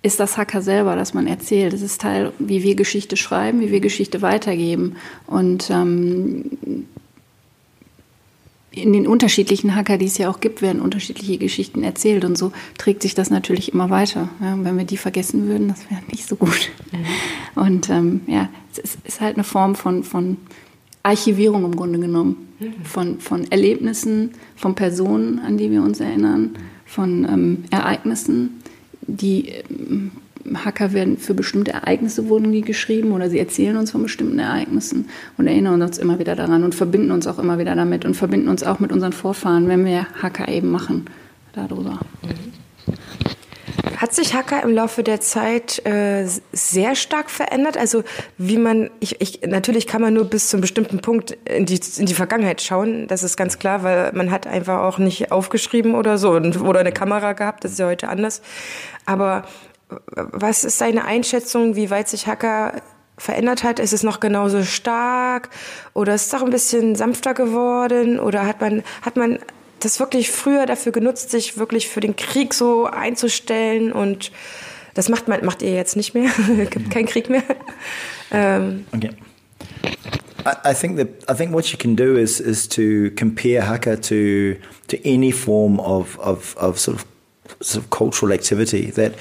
ist 0.01 0.19
das 0.19 0.37
Hacker 0.37 0.61
selber, 0.61 0.95
das 0.95 1.13
man 1.13 1.27
erzählt. 1.27 1.73
Es 1.73 1.81
ist 1.81 2.01
Teil, 2.01 2.31
wie 2.39 2.63
wir 2.63 2.75
Geschichte 2.75 3.17
schreiben, 3.17 3.59
wie 3.61 3.71
wir 3.71 3.81
Geschichte 3.81 4.21
weitergeben. 4.21 4.95
Und 5.27 5.69
ähm, 5.69 6.85
in 8.71 8.93
den 8.93 9.05
unterschiedlichen 9.05 9.75
Hacker, 9.75 9.97
die 9.97 10.05
es 10.05 10.17
ja 10.17 10.29
auch 10.29 10.39
gibt, 10.39 10.61
werden 10.61 10.81
unterschiedliche 10.81 11.37
Geschichten 11.37 11.83
erzählt 11.83 12.23
und 12.23 12.37
so 12.37 12.53
trägt 12.77 13.01
sich 13.01 13.13
das 13.13 13.29
natürlich 13.29 13.73
immer 13.73 13.89
weiter. 13.89 14.29
Ja, 14.39 14.57
wenn 14.63 14.77
wir 14.77 14.85
die 14.85 14.97
vergessen 14.97 15.47
würden, 15.47 15.67
das 15.67 15.89
wäre 15.89 16.01
nicht 16.09 16.27
so 16.27 16.37
gut. 16.37 16.71
Mhm. 16.91 17.61
Und 17.61 17.89
ähm, 17.89 18.21
ja, 18.27 18.49
es 18.71 18.77
ist, 18.77 18.97
ist, 19.03 19.21
halt 19.21 19.35
eine 19.35 19.43
Form 19.43 19.75
von, 19.75 20.05
von 20.05 20.37
Archivierung 21.03 21.65
im 21.65 21.75
Grunde 21.75 21.99
genommen, 21.99 22.47
mhm. 22.59 22.85
von, 22.85 23.19
von 23.19 23.51
Erlebnissen, 23.51 24.31
von 24.55 24.73
Personen, 24.73 25.39
an 25.39 25.57
die 25.57 25.69
wir 25.69 25.81
uns 25.81 25.99
erinnern, 25.99 26.51
von 26.85 27.25
ähm, 27.25 27.63
Ereignissen, 27.71 28.61
die 29.01 29.49
ähm, 29.49 30.11
Hacker 30.53 30.93
werden 30.93 31.17
für 31.17 31.33
bestimmte 31.33 31.71
Ereignisse 31.71 32.29
wurden 32.29 32.51
die 32.51 32.61
geschrieben 32.61 33.11
oder 33.11 33.29
sie 33.29 33.39
erzählen 33.39 33.77
uns 33.77 33.91
von 33.91 34.03
bestimmten 34.03 34.39
Ereignissen 34.39 35.09
und 35.37 35.47
erinnern 35.47 35.81
uns 35.81 35.97
immer 35.97 36.19
wieder 36.19 36.35
daran 36.35 36.63
und 36.63 36.75
verbinden 36.75 37.11
uns 37.11 37.27
auch 37.27 37.39
immer 37.39 37.59
wieder 37.59 37.75
damit 37.75 38.05
und 38.05 38.15
verbinden 38.15 38.49
uns 38.49 38.63
auch 38.63 38.79
mit 38.79 38.91
unseren 38.91 39.13
Vorfahren, 39.13 39.67
wenn 39.67 39.85
wir 39.85 40.07
Hacker 40.21 40.47
eben 40.47 40.69
machen 40.69 41.05
darüber. 41.53 41.99
Hat 43.97 44.15
sich 44.15 44.33
Hacker 44.33 44.63
im 44.63 44.71
Laufe 44.71 45.03
der 45.03 45.21
Zeit 45.21 45.85
äh, 45.85 46.25
sehr 46.51 46.95
stark 46.95 47.29
verändert? 47.29 47.77
Also 47.77 48.03
wie 48.39 48.57
man, 48.57 48.89
ich, 48.99 49.21
ich, 49.21 49.41
natürlich 49.45 49.85
kann 49.85 50.01
man 50.01 50.15
nur 50.15 50.25
bis 50.25 50.49
zu 50.49 50.57
einem 50.57 50.61
bestimmten 50.61 51.01
Punkt 51.01 51.37
in 51.45 51.67
die, 51.67 51.79
in 51.97 52.07
die 52.07 52.15
Vergangenheit 52.15 52.63
schauen, 52.63 53.05
das 53.07 53.21
ist 53.21 53.37
ganz 53.37 53.59
klar, 53.59 53.83
weil 53.83 54.11
man 54.13 54.31
hat 54.31 54.47
einfach 54.47 54.79
auch 54.79 54.97
nicht 54.97 55.31
aufgeschrieben 55.31 55.93
oder 55.93 56.17
so 56.17 56.31
oder 56.31 56.79
eine 56.79 56.91
Kamera 56.91 57.33
gehabt, 57.33 57.63
das 57.63 57.73
ist 57.73 57.79
ja 57.79 57.85
heute 57.85 58.09
anders. 58.09 58.41
Aber 59.05 59.43
was 60.15 60.63
ist 60.63 60.79
deine 60.81 61.05
Einschätzung, 61.05 61.75
wie 61.75 61.89
weit 61.89 62.09
sich 62.09 62.27
Hacker 62.27 62.81
verändert 63.17 63.63
hat? 63.63 63.79
Ist 63.79 63.93
es 63.93 64.03
noch 64.03 64.19
genauso 64.19 64.63
stark 64.63 65.49
oder 65.93 66.15
ist 66.15 66.25
es 66.25 66.29
doch 66.29 66.43
ein 66.43 66.49
bisschen 66.49 66.95
sanfter 66.95 67.33
geworden 67.33 68.19
oder 68.19 68.45
hat 68.45 68.61
man, 68.61 68.83
hat 69.01 69.15
man 69.15 69.39
das 69.79 69.99
wirklich 69.99 70.31
früher 70.31 70.65
dafür 70.65 70.91
genutzt, 70.91 71.31
sich 71.31 71.57
wirklich 71.57 71.87
für 71.87 71.99
den 71.99 72.15
Krieg 72.15 72.53
so 72.53 72.85
einzustellen 72.85 73.91
und 73.91 74.31
das 74.93 75.09
macht 75.09 75.27
man, 75.27 75.43
macht 75.45 75.61
ihr 75.61 75.73
jetzt 75.73 75.95
nicht 75.95 76.13
mehr? 76.13 76.31
Es 76.59 76.69
gibt 76.69 76.91
keinen 76.91 77.05
Krieg 77.07 77.29
mehr. 77.29 77.43
Ähm. 78.33 78.85
Okay. 78.95 79.09
I, 80.45 80.71
I 80.71 80.73
think 80.73 80.95
that 80.95 81.09
I 81.29 81.33
think 81.33 81.51
what 81.51 81.65
you 81.65 81.77
can 81.77 81.97
do 81.97 82.15
is 82.15 82.39
is 82.39 82.65
to 82.69 83.11
compare 83.17 83.67
Hacker 83.67 83.99
to 84.03 84.55
to 84.87 84.97
any 85.03 85.33
form 85.33 85.81
of 85.81 86.17
of, 86.19 86.55
of 86.55 86.79
sort 86.79 86.95
of 86.95 87.05
sort 87.59 87.83
of 87.83 87.89
cultural 87.89 88.31
activity 88.31 88.89
that 88.91 89.15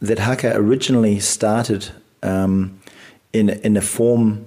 that 0.00 0.18
haka 0.18 0.54
originally 0.56 1.20
started 1.20 1.90
um, 2.22 2.80
in 3.32 3.50
in 3.50 3.76
a 3.76 3.80
form 3.80 4.44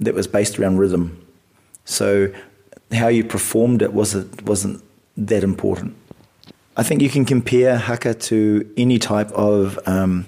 that 0.00 0.14
was 0.14 0.26
based 0.26 0.58
around 0.58 0.78
rhythm. 0.78 1.16
So 1.84 2.32
how 2.92 3.08
you 3.08 3.24
performed 3.24 3.82
it 3.82 3.92
wasn't 3.92 4.42
wasn't 4.42 4.82
that 5.16 5.42
important. 5.42 5.94
I 6.76 6.82
think 6.82 7.02
you 7.02 7.10
can 7.10 7.24
compare 7.24 7.76
haka 7.76 8.14
to 8.14 8.72
any 8.76 8.98
type 8.98 9.30
of 9.32 9.78
um, 9.86 10.26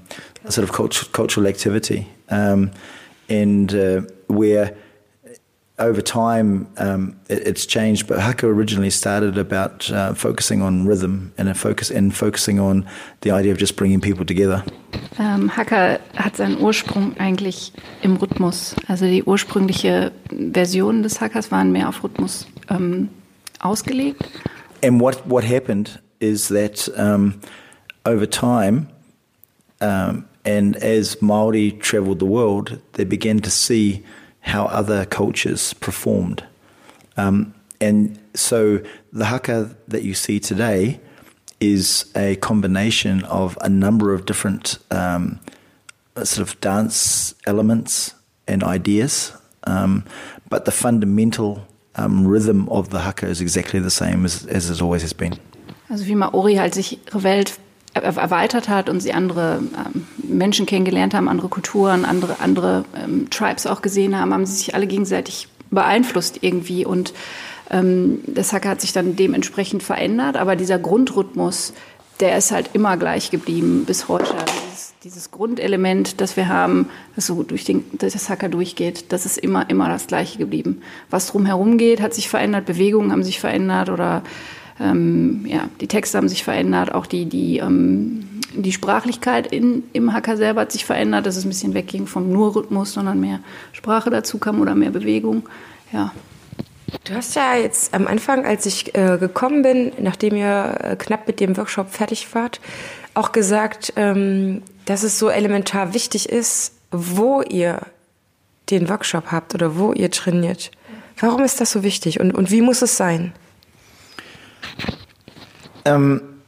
sort 0.48 0.68
of 0.68 0.74
cultural 0.74 1.10
cultural 1.12 1.46
activity, 1.46 2.08
um, 2.28 2.70
and 3.28 3.74
uh, 3.74 4.02
where 4.26 4.76
over 5.82 6.00
time, 6.00 6.66
um, 6.78 7.16
it, 7.28 7.46
it's 7.46 7.66
changed. 7.66 8.06
But 8.06 8.20
Haka 8.20 8.46
originally 8.46 8.90
started 8.90 9.36
about 9.36 9.90
uh, 9.90 10.14
focusing 10.14 10.62
on 10.62 10.86
rhythm 10.86 11.32
and 11.36 11.48
a 11.48 11.54
focus 11.54 11.90
and 11.90 12.14
focusing 12.14 12.58
on 12.60 12.86
the 13.20 13.30
idea 13.32 13.52
of 13.52 13.58
just 13.58 13.76
bringing 13.76 14.00
people 14.00 14.24
together. 14.24 14.64
Ähm, 15.18 15.48
Haka 15.56 15.98
hat 16.16 16.36
seinen 16.36 16.58
Ursprung 16.58 17.16
eigentlich 17.18 17.72
im 18.02 18.16
Rhythmus. 18.16 18.74
Also 18.88 19.06
die 19.06 19.24
ursprüngliche 19.24 20.12
Version 20.52 21.02
des 21.02 21.20
Hackers 21.20 21.50
waren 21.50 21.72
mehr 21.72 21.88
auf 21.88 22.02
Rhythmus 22.04 22.46
ähm, 22.70 23.08
ausgelegt. 23.60 24.22
And 24.82 25.00
what 25.00 25.22
what 25.28 25.44
happened 25.44 26.00
is 26.20 26.48
that 26.48 26.88
um, 26.96 27.34
over 28.04 28.28
time. 28.28 28.88
Um, 29.80 30.26
and 30.44 30.76
as 30.76 31.20
Maori 31.20 31.72
travelled 31.72 32.18
the 32.18 32.26
world, 32.26 32.80
they 32.92 33.04
began 33.04 33.40
to 33.40 33.50
see 33.50 34.02
how 34.42 34.66
other 34.66 35.04
cultures 35.06 35.72
performed. 35.74 36.44
Um, 37.16 37.54
and 37.80 38.18
so 38.34 38.80
the 39.12 39.26
haka 39.26 39.74
that 39.88 40.02
you 40.02 40.14
see 40.14 40.38
today 40.40 41.00
is 41.60 42.10
a 42.16 42.36
combination 42.36 43.24
of 43.24 43.56
a 43.60 43.68
number 43.68 44.12
of 44.12 44.26
different 44.26 44.78
um, 44.90 45.40
sort 46.16 46.46
of 46.46 46.60
dance 46.60 47.34
elements 47.46 48.14
and 48.48 48.62
ideas, 48.64 49.32
um, 49.64 50.04
but 50.48 50.64
the 50.64 50.72
fundamental 50.72 51.66
um, 51.94 52.26
rhythm 52.26 52.68
of 52.68 52.90
the 52.90 53.00
haka 53.00 53.26
is 53.26 53.40
exactly 53.40 53.80
the 53.80 53.90
same 53.90 54.24
as, 54.24 54.46
as 54.46 54.70
it 54.70 54.82
always 54.82 55.02
has 55.02 55.12
been. 55.12 55.38
Also 55.88 56.06
wie 56.06 56.14
Maori 56.14 56.56
halt 56.56 56.74
sich 56.74 56.98
Welt 57.12 57.58
erweitert 57.94 58.68
hat 58.68 58.88
und 58.88 59.00
sie 59.00 59.12
andere 59.12 59.60
ähm, 59.60 60.06
Menschen 60.16 60.66
kennengelernt 60.66 61.14
haben, 61.14 61.28
andere 61.28 61.48
Kulturen, 61.48 62.04
andere, 62.04 62.40
andere 62.40 62.84
ähm, 62.96 63.28
Tribes 63.30 63.66
auch 63.66 63.82
gesehen 63.82 64.18
haben, 64.18 64.32
haben 64.32 64.46
sie 64.46 64.54
sich 64.56 64.74
alle 64.74 64.86
gegenseitig 64.86 65.48
beeinflusst 65.70 66.38
irgendwie. 66.40 66.86
Und 66.86 67.12
ähm, 67.70 68.20
das 68.26 68.52
Hacker 68.52 68.70
hat 68.70 68.80
sich 68.80 68.92
dann 68.92 69.16
dementsprechend 69.16 69.82
verändert, 69.82 70.36
aber 70.36 70.56
dieser 70.56 70.78
Grundrhythmus, 70.78 71.74
der 72.20 72.36
ist 72.38 72.52
halt 72.52 72.70
immer 72.72 72.96
gleich 72.96 73.30
geblieben 73.30 73.84
bis 73.84 74.08
heute. 74.08 74.34
Dieses, 74.70 74.94
dieses 75.02 75.30
Grundelement, 75.30 76.20
das 76.20 76.36
wir 76.36 76.48
haben, 76.48 76.88
das 77.16 77.26
so 77.26 77.42
durch 77.42 77.64
den, 77.64 77.84
das 77.98 78.28
Hacker 78.28 78.48
durchgeht, 78.48 79.06
das 79.10 79.26
ist 79.26 79.38
immer, 79.38 79.68
immer 79.68 79.88
das 79.88 80.06
Gleiche 80.06 80.38
geblieben. 80.38 80.82
Was 81.10 81.26
drumherum 81.26 81.78
geht, 81.78 82.00
hat 82.00 82.14
sich 82.14 82.28
verändert, 82.28 82.66
Bewegungen 82.66 83.12
haben 83.12 83.24
sich 83.24 83.40
verändert 83.40 83.88
oder 83.90 84.22
ähm, 84.80 85.44
ja, 85.46 85.68
die 85.80 85.88
Texte 85.88 86.18
haben 86.18 86.28
sich 86.28 86.44
verändert, 86.44 86.94
auch 86.94 87.06
die, 87.06 87.26
die, 87.26 87.58
ähm, 87.58 88.24
die 88.54 88.72
Sprachlichkeit 88.72 89.46
in, 89.46 89.84
im 89.92 90.12
Hacker 90.12 90.36
selber 90.36 90.62
hat 90.62 90.72
sich 90.72 90.84
verändert, 90.84 91.26
dass 91.26 91.36
es 91.36 91.44
ein 91.44 91.50
bisschen 91.50 91.74
wegging 91.74 92.06
vom 92.06 92.32
nur 92.32 92.54
Rhythmus, 92.54 92.92
sondern 92.92 93.20
mehr 93.20 93.40
Sprache 93.72 94.10
dazu 94.10 94.38
kam 94.38 94.60
oder 94.60 94.74
mehr 94.74 94.90
Bewegung. 94.90 95.48
Ja. 95.92 96.12
Du 97.04 97.14
hast 97.14 97.34
ja 97.34 97.56
jetzt 97.56 97.94
am 97.94 98.06
Anfang, 98.06 98.44
als 98.44 98.66
ich 98.66 98.94
äh, 98.94 99.16
gekommen 99.18 99.62
bin, 99.62 99.92
nachdem 99.98 100.36
ihr 100.36 100.78
äh, 100.80 100.96
knapp 100.96 101.26
mit 101.26 101.40
dem 101.40 101.56
Workshop 101.56 101.90
fertig 101.90 102.34
wart, 102.34 102.60
auch 103.14 103.32
gesagt, 103.32 103.94
ähm, 103.96 104.62
dass 104.84 105.02
es 105.02 105.18
so 105.18 105.28
elementar 105.28 105.94
wichtig 105.94 106.28
ist, 106.28 106.74
wo 106.90 107.42
ihr 107.42 107.80
den 108.70 108.88
Workshop 108.88 109.32
habt 109.32 109.54
oder 109.54 109.78
wo 109.78 109.92
ihr 109.92 110.10
trainiert. 110.10 110.70
Warum 111.18 111.42
ist 111.42 111.60
das 111.60 111.72
so 111.72 111.82
wichtig 111.82 112.20
und, 112.20 112.32
und 112.32 112.50
wie 112.50 112.62
muss 112.62 112.82
es 112.82 112.96
sein? 112.96 113.32
Um, 115.86 116.42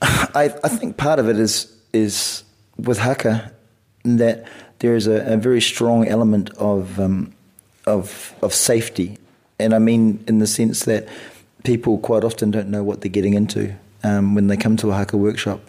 I, 0.00 0.54
I 0.62 0.68
think 0.68 0.96
part 0.96 1.18
of 1.18 1.28
it 1.28 1.38
is 1.38 1.74
is 1.92 2.44
with 2.76 2.98
Haka 2.98 3.52
that 4.04 4.46
there 4.78 4.94
is 4.94 5.06
a, 5.06 5.34
a 5.34 5.36
very 5.36 5.60
strong 5.60 6.06
element 6.06 6.50
of 6.58 6.98
um, 7.00 7.34
of 7.86 8.34
of 8.42 8.54
safety, 8.54 9.18
and 9.58 9.74
I 9.74 9.78
mean 9.78 10.22
in 10.28 10.38
the 10.38 10.46
sense 10.46 10.84
that 10.84 11.08
people 11.64 11.98
quite 11.98 12.24
often 12.24 12.50
don't 12.50 12.68
know 12.68 12.84
what 12.84 13.00
they're 13.00 13.10
getting 13.10 13.34
into 13.34 13.74
um, 14.04 14.34
when 14.34 14.46
they 14.46 14.56
come 14.56 14.76
to 14.78 14.90
a 14.90 14.94
Haka 14.94 15.16
workshop. 15.16 15.60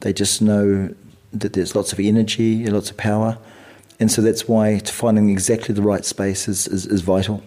They 0.00 0.12
just 0.12 0.42
know 0.42 0.94
that 1.32 1.52
there's 1.52 1.74
lots 1.74 1.92
of 1.92 2.00
energy, 2.00 2.66
lots 2.66 2.90
of 2.90 2.96
power, 2.96 3.38
and 3.98 4.10
so 4.10 4.22
that's 4.22 4.48
why 4.48 4.78
finding 4.80 5.30
exactly 5.30 5.74
the 5.74 5.82
right 5.82 6.04
space 6.04 6.48
is, 6.48 6.66
is, 6.66 6.86
is 6.86 7.02
vital. 7.02 7.42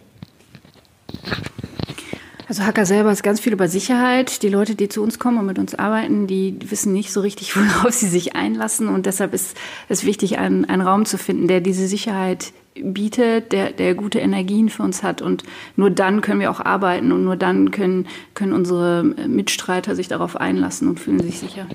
Also 2.54 2.66
Hacker 2.66 2.86
selber 2.86 3.12
ist 3.12 3.24
ganz 3.24 3.40
viel 3.40 3.52
über 3.54 3.68
Sicherheit. 3.68 4.44
Die 4.44 4.48
Leute, 4.48 4.76
die 4.76 4.88
zu 4.88 5.02
uns 5.02 5.18
kommen 5.18 5.40
und 5.40 5.48
mit 5.48 5.58
uns 5.58 5.74
arbeiten, 5.74 6.28
die 6.28 6.56
wissen 6.70 6.94
nicht 6.94 7.12
so 7.12 7.22
richtig, 7.22 7.56
worauf 7.56 7.92
sie 7.92 8.08
sich 8.08 8.36
einlassen. 8.36 8.90
Und 8.90 9.08
deshalb 9.08 9.34
ist 9.34 9.58
es 9.90 10.06
wichtig, 10.06 10.38
einen, 10.38 10.64
einen 10.66 10.84
Raum 10.84 11.06
zu 11.06 11.18
finden, 11.18 11.48
der 11.48 11.62
diese 11.62 11.88
Sicherheit 11.88 12.54
bietet, 12.76 13.54
der, 13.54 13.72
der 13.72 13.96
gute 13.96 14.20
Energien 14.20 14.70
für 14.70 14.84
uns 14.84 15.02
hat. 15.02 15.24
Und 15.24 15.42
nur 15.78 15.90
dann 15.90 16.22
können 16.22 16.40
wir 16.42 16.52
auch 16.52 16.60
arbeiten 16.60 17.12
und 17.12 17.24
nur 17.24 17.38
dann 17.38 17.72
können, 17.72 18.06
können 18.36 18.54
unsere 18.54 19.04
Mitstreiter 19.04 19.96
sich 19.96 20.08
darauf 20.08 20.36
einlassen 20.36 20.88
und 20.88 21.00
fühlen 21.00 21.22
sich 21.22 21.40
sicher. 21.40 21.66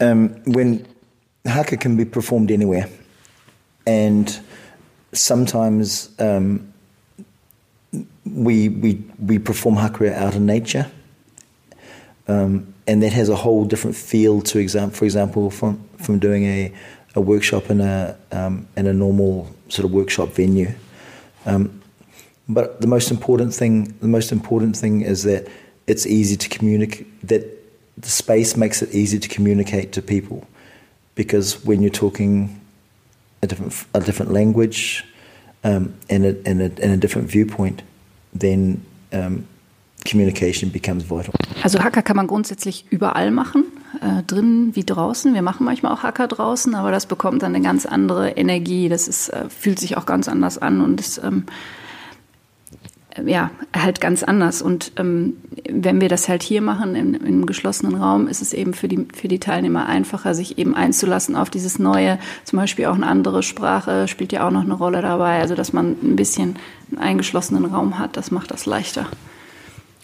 Um, 0.00 0.30
when 0.46 0.84
Haka 1.46 1.76
can 1.76 1.96
be 1.96 2.04
performed 2.04 2.50
anywhere. 2.50 2.88
And 3.86 4.42
sometimes 5.12 6.12
um, 6.18 6.73
we, 8.24 8.68
we, 8.68 9.02
we 9.18 9.38
perform 9.38 9.76
hakria 9.76 10.14
out 10.14 10.34
in 10.34 10.46
nature. 10.46 10.90
Um, 12.26 12.74
and 12.86 13.02
that 13.02 13.12
has 13.12 13.28
a 13.28 13.36
whole 13.36 13.64
different 13.64 13.96
feel 13.96 14.40
to 14.42 14.58
exam- 14.58 14.90
for 14.90 15.04
example 15.04 15.50
from, 15.50 15.86
from 15.98 16.18
doing 16.18 16.44
a, 16.44 16.72
a 17.14 17.20
workshop 17.20 17.70
in 17.70 17.80
a, 17.80 18.16
um, 18.32 18.66
in 18.76 18.86
a 18.86 18.92
normal 18.92 19.54
sort 19.68 19.84
of 19.84 19.92
workshop 19.92 20.30
venue. 20.30 20.72
Um, 21.46 21.82
but 22.48 22.80
the 22.80 22.86
most 22.86 23.10
important 23.10 23.54
thing, 23.54 23.94
the 24.00 24.08
most 24.08 24.32
important 24.32 24.76
thing 24.76 25.02
is 25.02 25.22
that 25.24 25.48
it's 25.86 26.06
easy 26.06 26.36
to 26.36 26.48
communicate. 26.48 27.06
That 27.28 27.44
the 27.96 28.08
space 28.08 28.56
makes 28.56 28.82
it 28.82 28.94
easy 28.94 29.18
to 29.18 29.28
communicate 29.28 29.92
to 29.92 30.02
people, 30.02 30.46
because 31.14 31.64
when 31.64 31.80
you're 31.82 31.90
talking 31.90 32.60
a 33.42 33.46
different 33.46 33.86
a 33.94 34.00
different 34.00 34.32
language 34.32 35.04
um, 35.62 35.94
and, 36.10 36.24
a, 36.24 36.36
and, 36.46 36.60
a, 36.60 36.64
and 36.82 36.92
a 36.92 36.96
different 36.96 37.28
viewpoint, 37.30 37.82
then 38.38 38.84
um, 39.12 39.44
communication 40.04 40.70
becomes 40.70 41.10
vital. 41.10 41.32
Also 41.62 41.82
Hacker 41.82 42.02
kann 42.02 42.16
man 42.16 42.26
grundsätzlich 42.26 42.84
überall 42.90 43.30
machen, 43.30 43.64
äh, 44.00 44.22
drinnen 44.22 44.76
wie 44.76 44.84
draußen. 44.84 45.34
Wir 45.34 45.42
machen 45.42 45.64
manchmal 45.64 45.92
auch 45.92 46.02
Hacker 46.02 46.28
draußen, 46.28 46.74
aber 46.74 46.90
das 46.90 47.06
bekommt 47.06 47.42
dann 47.42 47.54
eine 47.54 47.64
ganz 47.64 47.86
andere 47.86 48.30
Energie. 48.32 48.88
Das 48.88 49.08
ist, 49.08 49.30
äh, 49.30 49.48
fühlt 49.48 49.78
sich 49.78 49.96
auch 49.96 50.06
ganz 50.06 50.28
anders 50.28 50.58
an 50.58 50.80
und 50.80 51.00
ist 51.00 51.18
ähm, 51.24 51.44
ja 53.24 53.50
halt 53.76 54.00
ganz 54.00 54.22
anders. 54.22 54.62
Und 54.62 54.92
ähm, 54.96 55.36
wenn 55.68 56.00
wir 56.00 56.08
das 56.08 56.28
halt 56.28 56.42
hier 56.42 56.62
machen 56.62 56.94
in, 56.94 57.14
im 57.14 57.46
geschlossenen 57.46 57.96
Raum, 57.96 58.28
ist 58.28 58.42
es 58.42 58.52
eben 58.52 58.74
für 58.74 58.88
die 58.88 59.06
für 59.14 59.28
die 59.28 59.38
Teilnehmer 59.38 59.86
einfacher, 59.86 60.34
sich 60.34 60.58
eben 60.58 60.74
einzulassen 60.74 61.36
auf 61.36 61.50
dieses 61.50 61.78
Neue. 61.78 62.18
Zum 62.44 62.58
Beispiel 62.58 62.86
auch 62.86 62.94
eine 62.94 63.06
andere 63.06 63.42
Sprache 63.42 64.08
spielt 64.08 64.32
ja 64.32 64.46
auch 64.46 64.50
noch 64.50 64.64
eine 64.64 64.74
Rolle 64.74 65.02
dabei. 65.02 65.40
Also 65.40 65.54
dass 65.54 65.72
man 65.72 65.96
ein 66.02 66.16
bisschen 66.16 66.56
einen 66.90 67.00
eingeschlossenen 67.00 67.64
Raum 67.66 67.98
hat, 67.98 68.16
das 68.16 68.30
macht 68.30 68.50
das 68.50 68.66
leichter. 68.66 69.06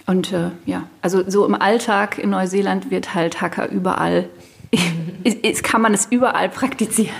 Und 0.06 0.32
äh, 0.32 0.50
ja, 0.66 0.84
also 1.02 1.22
so 1.28 1.46
im 1.46 1.54
Alltag 1.54 2.18
in 2.18 2.30
Neuseeland 2.30 2.90
wird 2.90 3.14
halt 3.14 3.40
Hacker 3.40 3.70
überall, 3.70 4.28
kann 5.62 5.82
man 5.82 5.94
es 5.94 6.08
überall 6.10 6.48
praktizieren. 6.48 7.14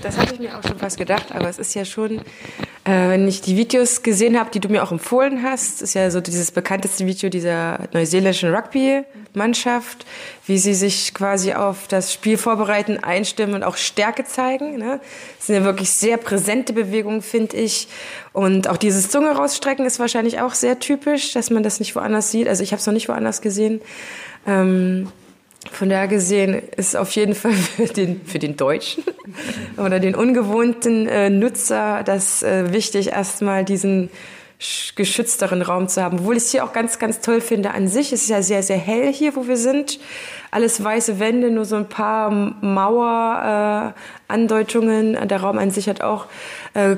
Das 0.00 0.16
hatte 0.16 0.34
ich 0.34 0.40
mir 0.40 0.58
auch 0.58 0.62
schon 0.62 0.78
fast 0.78 0.96
gedacht, 0.96 1.26
aber 1.32 1.48
es 1.48 1.58
ist 1.58 1.74
ja 1.74 1.84
schon, 1.84 2.18
äh, 2.84 3.08
wenn 3.08 3.28
ich 3.28 3.40
die 3.40 3.56
Videos 3.56 4.02
gesehen 4.02 4.38
habe, 4.38 4.50
die 4.50 4.60
du 4.60 4.68
mir 4.68 4.82
auch 4.82 4.92
empfohlen 4.92 5.42
hast, 5.42 5.82
ist 5.82 5.94
ja 5.94 6.10
so 6.10 6.20
dieses 6.20 6.50
bekannteste 6.50 7.06
Video 7.06 7.28
dieser 7.28 7.80
neuseeländischen 7.92 8.54
Rugby-Mannschaft, 8.54 10.06
wie 10.46 10.58
sie 10.58 10.74
sich 10.74 11.14
quasi 11.14 11.52
auf 11.52 11.88
das 11.88 12.12
Spiel 12.12 12.38
vorbereiten, 12.38 12.98
einstimmen 13.02 13.54
und 13.54 13.62
auch 13.62 13.76
Stärke 13.76 14.24
zeigen. 14.24 14.78
Ne? 14.78 15.00
Das 15.38 15.46
sind 15.46 15.56
ja 15.56 15.64
wirklich 15.64 15.90
sehr 15.90 16.16
präsente 16.16 16.72
Bewegungen, 16.72 17.22
finde 17.22 17.56
ich. 17.56 17.88
Und 18.32 18.68
auch 18.68 18.76
dieses 18.76 19.10
Zunge 19.10 19.30
rausstrecken 19.30 19.84
ist 19.84 19.98
wahrscheinlich 19.98 20.40
auch 20.40 20.54
sehr 20.54 20.78
typisch, 20.78 21.32
dass 21.32 21.50
man 21.50 21.62
das 21.62 21.80
nicht 21.80 21.94
woanders 21.94 22.30
sieht. 22.30 22.48
Also 22.48 22.62
ich 22.62 22.72
habe 22.72 22.80
es 22.80 22.86
noch 22.86 22.94
nicht 22.94 23.08
woanders 23.08 23.40
gesehen. 23.40 23.80
Ähm, 24.46 25.08
von 25.70 25.88
daher 25.88 26.08
gesehen 26.08 26.60
ist 26.76 26.96
auf 26.96 27.12
jeden 27.12 27.34
Fall 27.34 27.52
für 27.76 27.86
den, 27.86 28.24
für 28.24 28.38
den 28.38 28.56
Deutschen 28.56 29.04
oder 29.76 30.00
den 30.00 30.14
ungewohnten 30.14 31.06
äh, 31.06 31.30
Nutzer 31.30 32.02
das 32.04 32.42
äh, 32.42 32.72
wichtig, 32.72 33.12
erstmal 33.12 33.64
diesen 33.64 34.10
geschützteren 34.94 35.62
Raum 35.62 35.88
zu 35.88 36.02
haben. 36.02 36.18
Obwohl 36.20 36.36
ich 36.36 36.44
es 36.44 36.52
hier 36.52 36.62
auch 36.64 36.72
ganz, 36.72 37.00
ganz 37.00 37.20
toll 37.20 37.40
finde 37.40 37.72
an 37.72 37.88
sich. 37.88 38.12
Es 38.12 38.22
ist 38.22 38.28
ja 38.28 38.42
sehr, 38.42 38.62
sehr 38.62 38.76
hell 38.76 39.12
hier, 39.12 39.34
wo 39.34 39.48
wir 39.48 39.56
sind. 39.56 39.98
Alles 40.50 40.82
weiße 40.82 41.18
Wände, 41.18 41.50
nur 41.50 41.64
so 41.64 41.76
ein 41.76 41.88
paar 41.88 42.30
Mauerandeutungen. 42.30 45.16
Äh, 45.16 45.26
Der 45.26 45.40
Raum 45.40 45.58
an 45.58 45.72
sich 45.72 45.88
hat 45.88 46.02
auch 46.02 46.26
äh, 46.74 46.96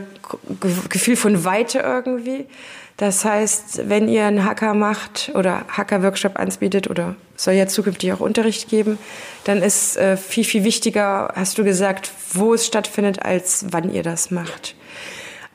Gefühl 0.90 1.16
von 1.16 1.44
Weite 1.44 1.78
irgendwie. 1.78 2.46
Das 2.96 3.24
heißt, 3.24 3.88
wenn 3.88 4.08
ihr 4.08 4.24
einen 4.24 4.44
Hacker 4.44 4.72
macht 4.74 5.32
oder 5.34 5.64
Hacker-Workshop 5.68 6.38
anbietet 6.38 6.88
oder 6.88 7.16
soll 7.36 7.54
ja 7.54 7.66
zukünftig 7.66 8.12
auch 8.12 8.20
Unterricht 8.20 8.68
geben, 8.68 8.98
dann 9.44 9.62
ist 9.62 9.96
äh, 9.96 10.16
viel, 10.16 10.44
viel 10.44 10.62
wichtiger, 10.62 11.32
hast 11.34 11.58
du 11.58 11.64
gesagt, 11.64 12.12
wo 12.32 12.54
es 12.54 12.66
stattfindet, 12.66 13.24
als 13.24 13.66
wann 13.70 13.92
ihr 13.92 14.04
das 14.04 14.30
macht. 14.30 14.76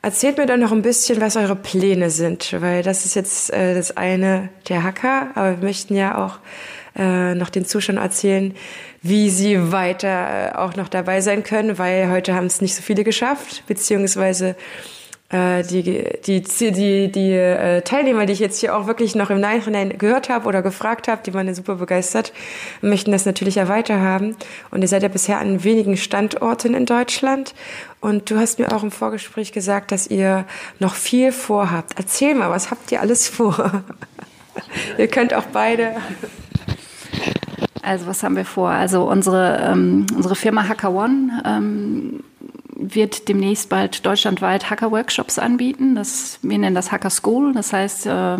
Erzählt 0.02 0.38
mir 0.38 0.46
dann 0.46 0.60
noch 0.60 0.72
ein 0.72 0.82
bisschen, 0.82 1.20
was 1.20 1.36
eure 1.36 1.56
Pläne 1.56 2.10
sind, 2.10 2.54
weil 2.60 2.82
das 2.82 3.04
ist 3.04 3.14
jetzt 3.14 3.52
äh, 3.52 3.74
das 3.74 3.96
eine 3.96 4.50
der 4.68 4.82
Hacker, 4.82 5.28
aber 5.34 5.60
wir 5.60 5.64
möchten 5.64 5.94
ja 5.94 6.18
auch 6.18 6.38
äh, 6.98 7.34
noch 7.34 7.50
den 7.50 7.64
Zuschauern 7.64 7.98
erzählen, 7.98 8.54
wie 9.02 9.30
sie 9.30 9.72
weiter 9.72 10.52
äh, 10.52 10.56
auch 10.56 10.76
noch 10.76 10.88
dabei 10.88 11.20
sein 11.20 11.42
können, 11.42 11.78
weil 11.78 12.10
heute 12.10 12.34
haben 12.34 12.46
es 12.46 12.60
nicht 12.60 12.74
so 12.74 12.82
viele 12.82 13.04
geschafft, 13.04 13.64
beziehungsweise 13.66 14.56
die, 15.32 15.82
die, 16.26 16.42
die, 16.42 17.12
die 17.12 17.32
äh, 17.32 17.82
Teilnehmer, 17.82 18.26
die 18.26 18.32
ich 18.32 18.40
jetzt 18.40 18.58
hier 18.58 18.76
auch 18.76 18.88
wirklich 18.88 19.14
noch 19.14 19.30
im 19.30 19.40
Nachhinein 19.40 19.96
gehört 19.96 20.28
habe 20.28 20.48
oder 20.48 20.60
gefragt 20.60 21.06
habe, 21.06 21.22
die 21.24 21.32
waren 21.34 21.52
super 21.54 21.76
begeistert, 21.76 22.32
möchten 22.80 23.12
das 23.12 23.26
natürlich 23.26 23.54
ja 23.54 23.68
weiterhaben. 23.68 24.36
Und 24.72 24.82
ihr 24.82 24.88
seid 24.88 25.04
ja 25.04 25.08
bisher 25.08 25.38
an 25.38 25.62
wenigen 25.62 25.96
Standorten 25.96 26.74
in 26.74 26.84
Deutschland. 26.84 27.54
Und 28.00 28.30
du 28.30 28.38
hast 28.38 28.58
mir 28.58 28.74
auch 28.74 28.82
im 28.82 28.90
Vorgespräch 28.90 29.52
gesagt, 29.52 29.92
dass 29.92 30.08
ihr 30.08 30.46
noch 30.80 30.94
viel 30.94 31.30
vorhabt. 31.30 31.92
Erzähl 31.96 32.34
mal, 32.34 32.50
was 32.50 32.72
habt 32.72 32.90
ihr 32.90 33.00
alles 33.00 33.28
vor? 33.28 33.84
ihr 34.98 35.06
könnt 35.06 35.32
auch 35.32 35.46
beide. 35.52 35.92
Also 37.82 38.06
was 38.06 38.22
haben 38.24 38.36
wir 38.36 38.44
vor? 38.44 38.70
Also 38.70 39.08
unsere, 39.08 39.60
ähm, 39.64 40.06
unsere 40.14 40.34
Firma 40.34 40.66
Hacker 40.66 40.92
One 40.92 41.42
ähm, 41.46 42.24
wird 42.80 43.28
demnächst 43.28 43.68
bald 43.68 44.04
deutschlandweit 44.06 44.70
Hacker-Workshops 44.70 45.38
anbieten. 45.38 45.94
Das, 45.94 46.38
wir 46.42 46.58
nennen 46.58 46.74
das 46.74 46.92
Hacker 46.92 47.10
School. 47.10 47.52
Das 47.52 47.72
heißt, 47.72 48.06
äh, 48.06 48.38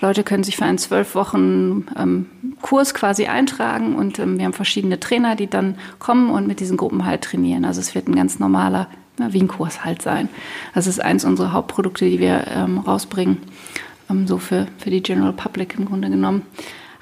Leute 0.00 0.24
können 0.24 0.42
sich 0.42 0.56
für 0.56 0.64
einen 0.64 0.78
zwölf 0.78 1.14
Wochen 1.14 1.86
ähm, 1.96 2.26
Kurs 2.60 2.92
quasi 2.92 3.26
eintragen 3.26 3.94
und 3.94 4.18
ähm, 4.18 4.36
wir 4.38 4.44
haben 4.44 4.52
verschiedene 4.52 4.98
Trainer, 4.98 5.36
die 5.36 5.46
dann 5.46 5.76
kommen 6.00 6.30
und 6.30 6.46
mit 6.48 6.60
diesen 6.60 6.76
Gruppen 6.76 7.06
halt 7.06 7.22
trainieren. 7.22 7.64
Also 7.64 7.80
es 7.80 7.94
wird 7.94 8.08
ein 8.08 8.16
ganz 8.16 8.40
normaler 8.40 8.88
ja, 9.18 9.32
Wien-Kurs 9.32 9.84
halt 9.84 10.02
sein. 10.02 10.28
Das 10.74 10.86
ist 10.86 11.00
eins 11.00 11.24
unserer 11.24 11.52
Hauptprodukte, 11.52 12.04
die 12.04 12.18
wir 12.18 12.46
ähm, 12.48 12.78
rausbringen, 12.78 13.38
ähm, 14.10 14.26
so 14.26 14.38
für, 14.38 14.66
für 14.78 14.90
die 14.90 15.02
General 15.02 15.32
Public 15.32 15.76
im 15.78 15.84
Grunde 15.86 16.10
genommen. 16.10 16.42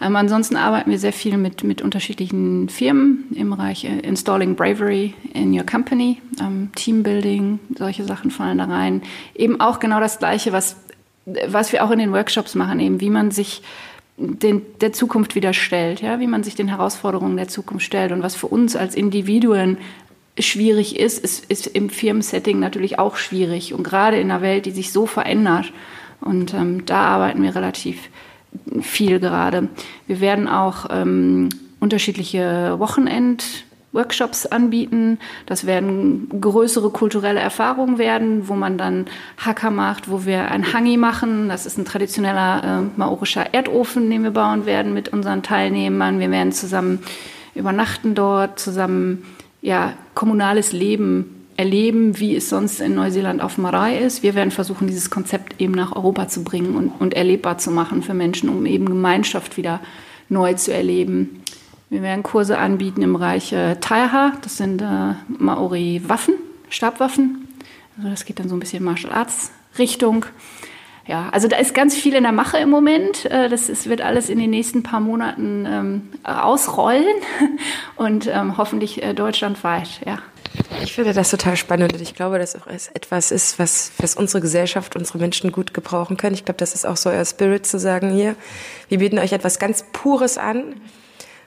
Ähm, 0.00 0.16
ansonsten 0.16 0.56
arbeiten 0.56 0.90
wir 0.90 0.98
sehr 0.98 1.12
viel 1.12 1.36
mit, 1.36 1.62
mit 1.62 1.82
unterschiedlichen 1.82 2.68
Firmen 2.68 3.26
im 3.34 3.50
Bereich 3.50 3.84
äh, 3.84 3.98
Installing 4.00 4.54
Bravery 4.54 5.14
in 5.34 5.52
Your 5.52 5.66
Company, 5.66 6.18
ähm, 6.40 6.70
Teambuilding, 6.74 7.58
solche 7.76 8.04
Sachen 8.04 8.30
fallen 8.30 8.58
da 8.58 8.64
rein. 8.64 9.02
Eben 9.34 9.60
auch 9.60 9.78
genau 9.78 10.00
das 10.00 10.18
Gleiche, 10.18 10.52
was, 10.52 10.76
was 11.48 11.72
wir 11.72 11.84
auch 11.84 11.90
in 11.90 11.98
den 11.98 12.12
Workshops 12.12 12.54
machen, 12.54 12.80
eben 12.80 13.00
wie 13.00 13.10
man 13.10 13.30
sich 13.30 13.62
den, 14.16 14.62
der 14.80 14.92
Zukunft 14.92 15.34
wieder 15.34 15.52
stellt, 15.52 16.00
ja, 16.00 16.20
wie 16.20 16.26
man 16.26 16.44
sich 16.44 16.54
den 16.54 16.68
Herausforderungen 16.68 17.36
der 17.36 17.48
Zukunft 17.48 17.84
stellt 17.84 18.12
und 18.12 18.22
was 18.22 18.34
für 18.34 18.46
uns 18.46 18.76
als 18.76 18.94
Individuen 18.94 19.78
schwierig 20.38 20.98
ist, 20.98 21.18
ist, 21.18 21.44
ist 21.50 21.66
im 21.66 21.90
Firmensetting 21.90 22.58
natürlich 22.58 22.98
auch 22.98 23.16
schwierig 23.16 23.74
und 23.74 23.82
gerade 23.82 24.18
in 24.18 24.30
einer 24.30 24.42
Welt, 24.42 24.66
die 24.66 24.70
sich 24.70 24.92
so 24.92 25.06
verändert. 25.06 25.72
Und 26.20 26.52
ähm, 26.54 26.84
da 26.84 27.00
arbeiten 27.00 27.42
wir 27.42 27.54
relativ 27.54 28.10
viel 28.80 29.20
gerade. 29.20 29.68
Wir 30.06 30.20
werden 30.20 30.48
auch 30.48 30.86
ähm, 30.90 31.48
unterschiedliche 31.80 32.78
Wochenend 32.78 33.64
Workshops 33.92 34.46
anbieten. 34.46 35.18
Das 35.46 35.66
werden 35.66 36.28
größere 36.40 36.90
kulturelle 36.90 37.40
Erfahrungen 37.40 37.98
werden, 37.98 38.48
wo 38.48 38.54
man 38.54 38.78
dann 38.78 39.06
Hacker 39.36 39.70
macht, 39.70 40.10
wo 40.10 40.24
wir 40.24 40.50
ein 40.50 40.72
Hangi 40.72 40.96
machen. 40.96 41.48
Das 41.48 41.66
ist 41.66 41.76
ein 41.76 41.84
traditioneller 41.84 42.62
äh, 42.62 42.98
maorischer 42.98 43.52
Erdofen, 43.52 44.08
den 44.08 44.22
wir 44.22 44.30
bauen 44.30 44.66
werden 44.66 44.94
mit 44.94 45.08
unseren 45.08 45.42
Teilnehmern. 45.42 46.20
Wir 46.20 46.30
werden 46.30 46.52
zusammen 46.52 47.00
übernachten 47.54 48.14
dort, 48.14 48.60
zusammen 48.60 49.24
ja, 49.60 49.92
kommunales 50.14 50.72
Leben 50.72 51.39
erleben, 51.60 52.18
wie 52.18 52.34
es 52.34 52.48
sonst 52.48 52.80
in 52.80 52.94
Neuseeland 52.94 53.42
auf 53.42 53.58
Marai 53.58 53.98
ist. 53.98 54.22
Wir 54.22 54.34
werden 54.34 54.50
versuchen, 54.50 54.86
dieses 54.86 55.10
Konzept 55.10 55.60
eben 55.60 55.74
nach 55.74 55.94
Europa 55.94 56.26
zu 56.26 56.42
bringen 56.42 56.74
und, 56.74 56.88
und 56.88 57.12
erlebbar 57.12 57.58
zu 57.58 57.70
machen 57.70 58.02
für 58.02 58.14
Menschen, 58.14 58.48
um 58.48 58.64
eben 58.64 58.86
Gemeinschaft 58.86 59.58
wieder 59.58 59.80
neu 60.30 60.54
zu 60.54 60.72
erleben. 60.72 61.42
Wir 61.90 62.00
werden 62.00 62.22
Kurse 62.22 62.56
anbieten 62.56 63.02
im 63.02 63.12
Bereich 63.12 63.52
äh, 63.52 63.76
Taiha, 63.76 64.32
das 64.40 64.56
sind 64.56 64.80
äh, 64.80 65.14
Maori-Waffen, 65.28 66.34
Stabwaffen. 66.70 67.46
Also 67.98 68.08
das 68.08 68.24
geht 68.24 68.38
dann 68.38 68.48
so 68.48 68.56
ein 68.56 68.60
bisschen 68.60 68.82
Martial 68.82 69.12
Arts 69.12 69.50
Richtung. 69.76 70.24
Ja, 71.06 71.28
also 71.30 71.46
da 71.46 71.58
ist 71.58 71.74
ganz 71.74 71.94
viel 71.94 72.14
in 72.14 72.22
der 72.22 72.32
Mache 72.32 72.56
im 72.56 72.70
Moment. 72.70 73.26
Äh, 73.26 73.50
das 73.50 73.68
ist, 73.68 73.86
wird 73.86 74.00
alles 74.00 74.30
in 74.30 74.38
den 74.38 74.48
nächsten 74.48 74.82
paar 74.82 75.00
Monaten 75.00 75.66
ähm, 75.68 76.08
ausrollen 76.24 77.04
und 77.96 78.28
ähm, 78.32 78.56
hoffentlich 78.56 79.02
äh, 79.02 79.12
deutschlandweit. 79.12 80.00
Ja. 80.06 80.20
Ich 80.82 80.94
finde 80.94 81.12
das 81.12 81.30
total 81.30 81.56
spannend 81.56 81.92
und 81.92 82.00
ich 82.00 82.14
glaube, 82.14 82.38
dass 82.38 82.56
auch 82.56 82.66
etwas 82.66 83.30
ist, 83.30 83.58
was, 83.58 83.92
was 83.98 84.14
unsere 84.14 84.40
Gesellschaft, 84.40 84.96
unsere 84.96 85.18
Menschen 85.18 85.52
gut 85.52 85.74
gebrauchen 85.74 86.16
können. 86.16 86.34
Ich 86.34 86.44
glaube, 86.44 86.58
das 86.58 86.74
ist 86.74 86.86
auch 86.86 86.96
so 86.96 87.10
euer 87.10 87.24
Spirit 87.24 87.66
zu 87.66 87.78
sagen 87.78 88.10
hier. 88.10 88.34
Wir 88.88 88.98
bieten 88.98 89.18
euch 89.18 89.32
etwas 89.32 89.58
ganz 89.58 89.84
Pures 89.92 90.38
an, 90.38 90.80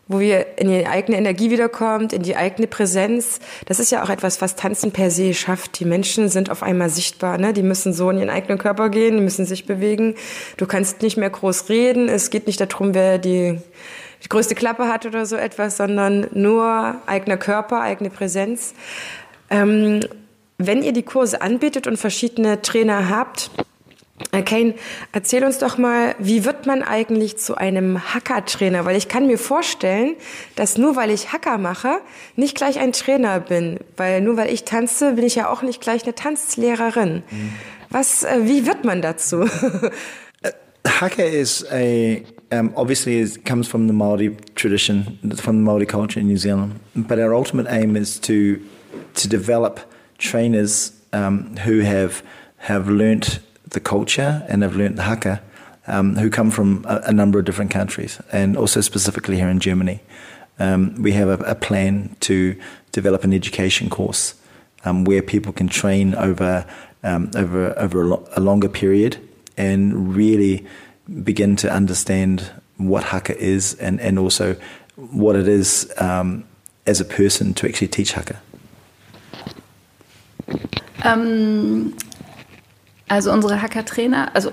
wo 0.07 0.19
wir 0.19 0.59
in 0.59 0.69
die 0.69 0.85
eigene 0.85 1.17
Energie 1.17 1.49
wiederkommt, 1.49 2.13
in 2.13 2.21
die 2.21 2.35
eigene 2.35 2.67
Präsenz. 2.67 3.39
Das 3.65 3.79
ist 3.79 3.91
ja 3.91 4.03
auch 4.03 4.09
etwas, 4.09 4.39
was 4.39 4.55
Tanzen 4.55 4.91
per 4.91 5.09
se 5.09 5.33
schafft. 5.33 5.79
Die 5.79 5.85
Menschen 5.85 6.29
sind 6.29 6.51
auf 6.51 6.61
einmal 6.61 6.89
sichtbar, 6.89 7.39
ne? 7.39 7.53
Die 7.53 7.63
müssen 7.63 7.91
so 7.91 8.11
in 8.11 8.19
ihren 8.19 8.29
eigenen 8.29 8.59
Körper 8.59 8.89
gehen, 8.89 9.17
die 9.17 9.23
müssen 9.23 9.45
sich 9.45 9.65
bewegen. 9.65 10.15
Du 10.57 10.67
kannst 10.67 11.01
nicht 11.01 11.17
mehr 11.17 11.29
groß 11.29 11.69
reden. 11.69 12.07
Es 12.07 12.29
geht 12.29 12.45
nicht 12.45 12.61
darum, 12.61 12.93
wer 12.93 13.17
die 13.17 13.59
die 14.23 14.29
größte 14.29 14.55
Klappe 14.55 14.87
hat 14.87 15.05
oder 15.05 15.25
so 15.25 15.35
etwas, 15.35 15.77
sondern 15.77 16.27
nur 16.31 16.95
eigener 17.05 17.35
Körper, 17.37 17.81
eigene 17.81 18.09
Präsenz. 18.09 18.73
Ähm, 19.49 20.01
wenn 20.57 20.83
ihr 20.83 20.93
die 20.93 21.03
Kurse 21.03 21.41
anbietet 21.41 21.87
und 21.87 21.97
verschiedene 21.97 22.61
Trainer 22.61 23.09
habt, 23.09 23.51
äh, 24.31 24.41
Kane, 24.43 24.75
erzähl 25.11 25.43
uns 25.43 25.57
doch 25.57 25.77
mal, 25.77 26.15
wie 26.19 26.45
wird 26.45 26.65
man 26.65 26.83
eigentlich 26.83 27.37
zu 27.37 27.55
einem 27.55 28.13
Hacker-Trainer? 28.13 28.85
Weil 28.85 28.95
ich 28.95 29.07
kann 29.07 29.27
mir 29.27 29.37
vorstellen, 29.37 30.15
dass 30.55 30.77
nur 30.77 30.95
weil 30.95 31.09
ich 31.09 31.33
Hacker 31.33 31.57
mache, 31.57 31.97
nicht 32.35 32.55
gleich 32.55 32.79
ein 32.79 32.93
Trainer 32.93 33.39
bin. 33.39 33.79
Weil 33.97 34.21
nur 34.21 34.37
weil 34.37 34.51
ich 34.51 34.63
tanze, 34.63 35.13
bin 35.13 35.25
ich 35.25 35.35
ja 35.35 35.49
auch 35.49 35.61
nicht 35.61 35.81
gleich 35.81 36.03
eine 36.03 36.15
Tanzlehrerin. 36.15 37.23
Mhm. 37.29 37.53
Was, 37.89 38.23
äh, 38.23 38.41
wie 38.43 38.65
wird 38.65 38.85
man 38.85 39.01
dazu? 39.01 39.45
Haka 40.99 41.23
is 41.23 41.65
a 41.71 42.21
um, 42.51 42.71
obviously 42.75 43.19
is, 43.19 43.39
comes 43.45 43.67
from 43.67 43.87
the 43.87 43.93
Maori 43.93 44.35
tradition, 44.55 45.17
from 45.37 45.57
the 45.57 45.63
Maori 45.63 45.85
culture 45.85 46.19
in 46.19 46.27
New 46.27 46.37
Zealand. 46.37 46.79
But 46.95 47.19
our 47.19 47.33
ultimate 47.33 47.67
aim 47.69 47.95
is 47.95 48.19
to 48.21 48.59
to 49.15 49.27
develop 49.27 49.79
trainers 50.17 50.91
um, 51.11 51.55
who 51.57 51.79
have 51.79 52.23
have 52.57 52.87
learnt 52.89 53.39
the 53.69 53.79
culture 53.79 54.45
and 54.47 54.63
have 54.63 54.75
learnt 54.75 54.95
the 54.95 55.03
haka, 55.03 55.41
um, 55.87 56.15
who 56.15 56.29
come 56.29 56.49
from 56.49 56.85
a, 56.87 57.01
a, 57.07 57.11
number 57.11 57.39
of 57.39 57.45
different 57.45 57.71
countries, 57.71 58.21
and 58.31 58.55
also 58.55 58.81
specifically 58.81 59.35
here 59.35 59.49
in 59.49 59.59
Germany. 59.59 59.99
Um, 60.59 60.95
we 61.01 61.11
have 61.13 61.27
a, 61.27 61.43
a, 61.43 61.55
plan 61.55 62.15
to 62.21 62.55
develop 62.91 63.23
an 63.23 63.33
education 63.33 63.89
course 63.89 64.35
um, 64.85 65.03
where 65.03 65.21
people 65.21 65.51
can 65.51 65.67
train 65.67 66.15
over 66.15 66.65
um, 67.03 67.31
over 67.35 67.77
over 67.77 68.01
a, 68.01 68.05
lo- 68.05 68.27
a 68.35 68.39
longer 68.39 68.69
period 68.69 69.17
and 69.57 70.15
really 70.15 70.65
begin 71.23 71.55
to 71.57 71.71
understand 71.71 72.49
what 72.77 73.03
haka 73.03 73.37
is 73.37 73.73
and, 73.75 73.99
and 73.99 74.17
also 74.17 74.55
what 74.95 75.35
it 75.35 75.47
is 75.47 75.91
um, 75.97 76.43
as 76.85 77.01
a 77.01 77.05
person 77.05 77.53
to 77.55 77.67
actually 77.67 77.87
teach 77.87 78.13
haka. 78.13 78.39
Ähm, 81.03 81.93
also 83.07 83.31
unsere 83.31 83.61
Hacker-Trainer, 83.61 84.31
also 84.33 84.51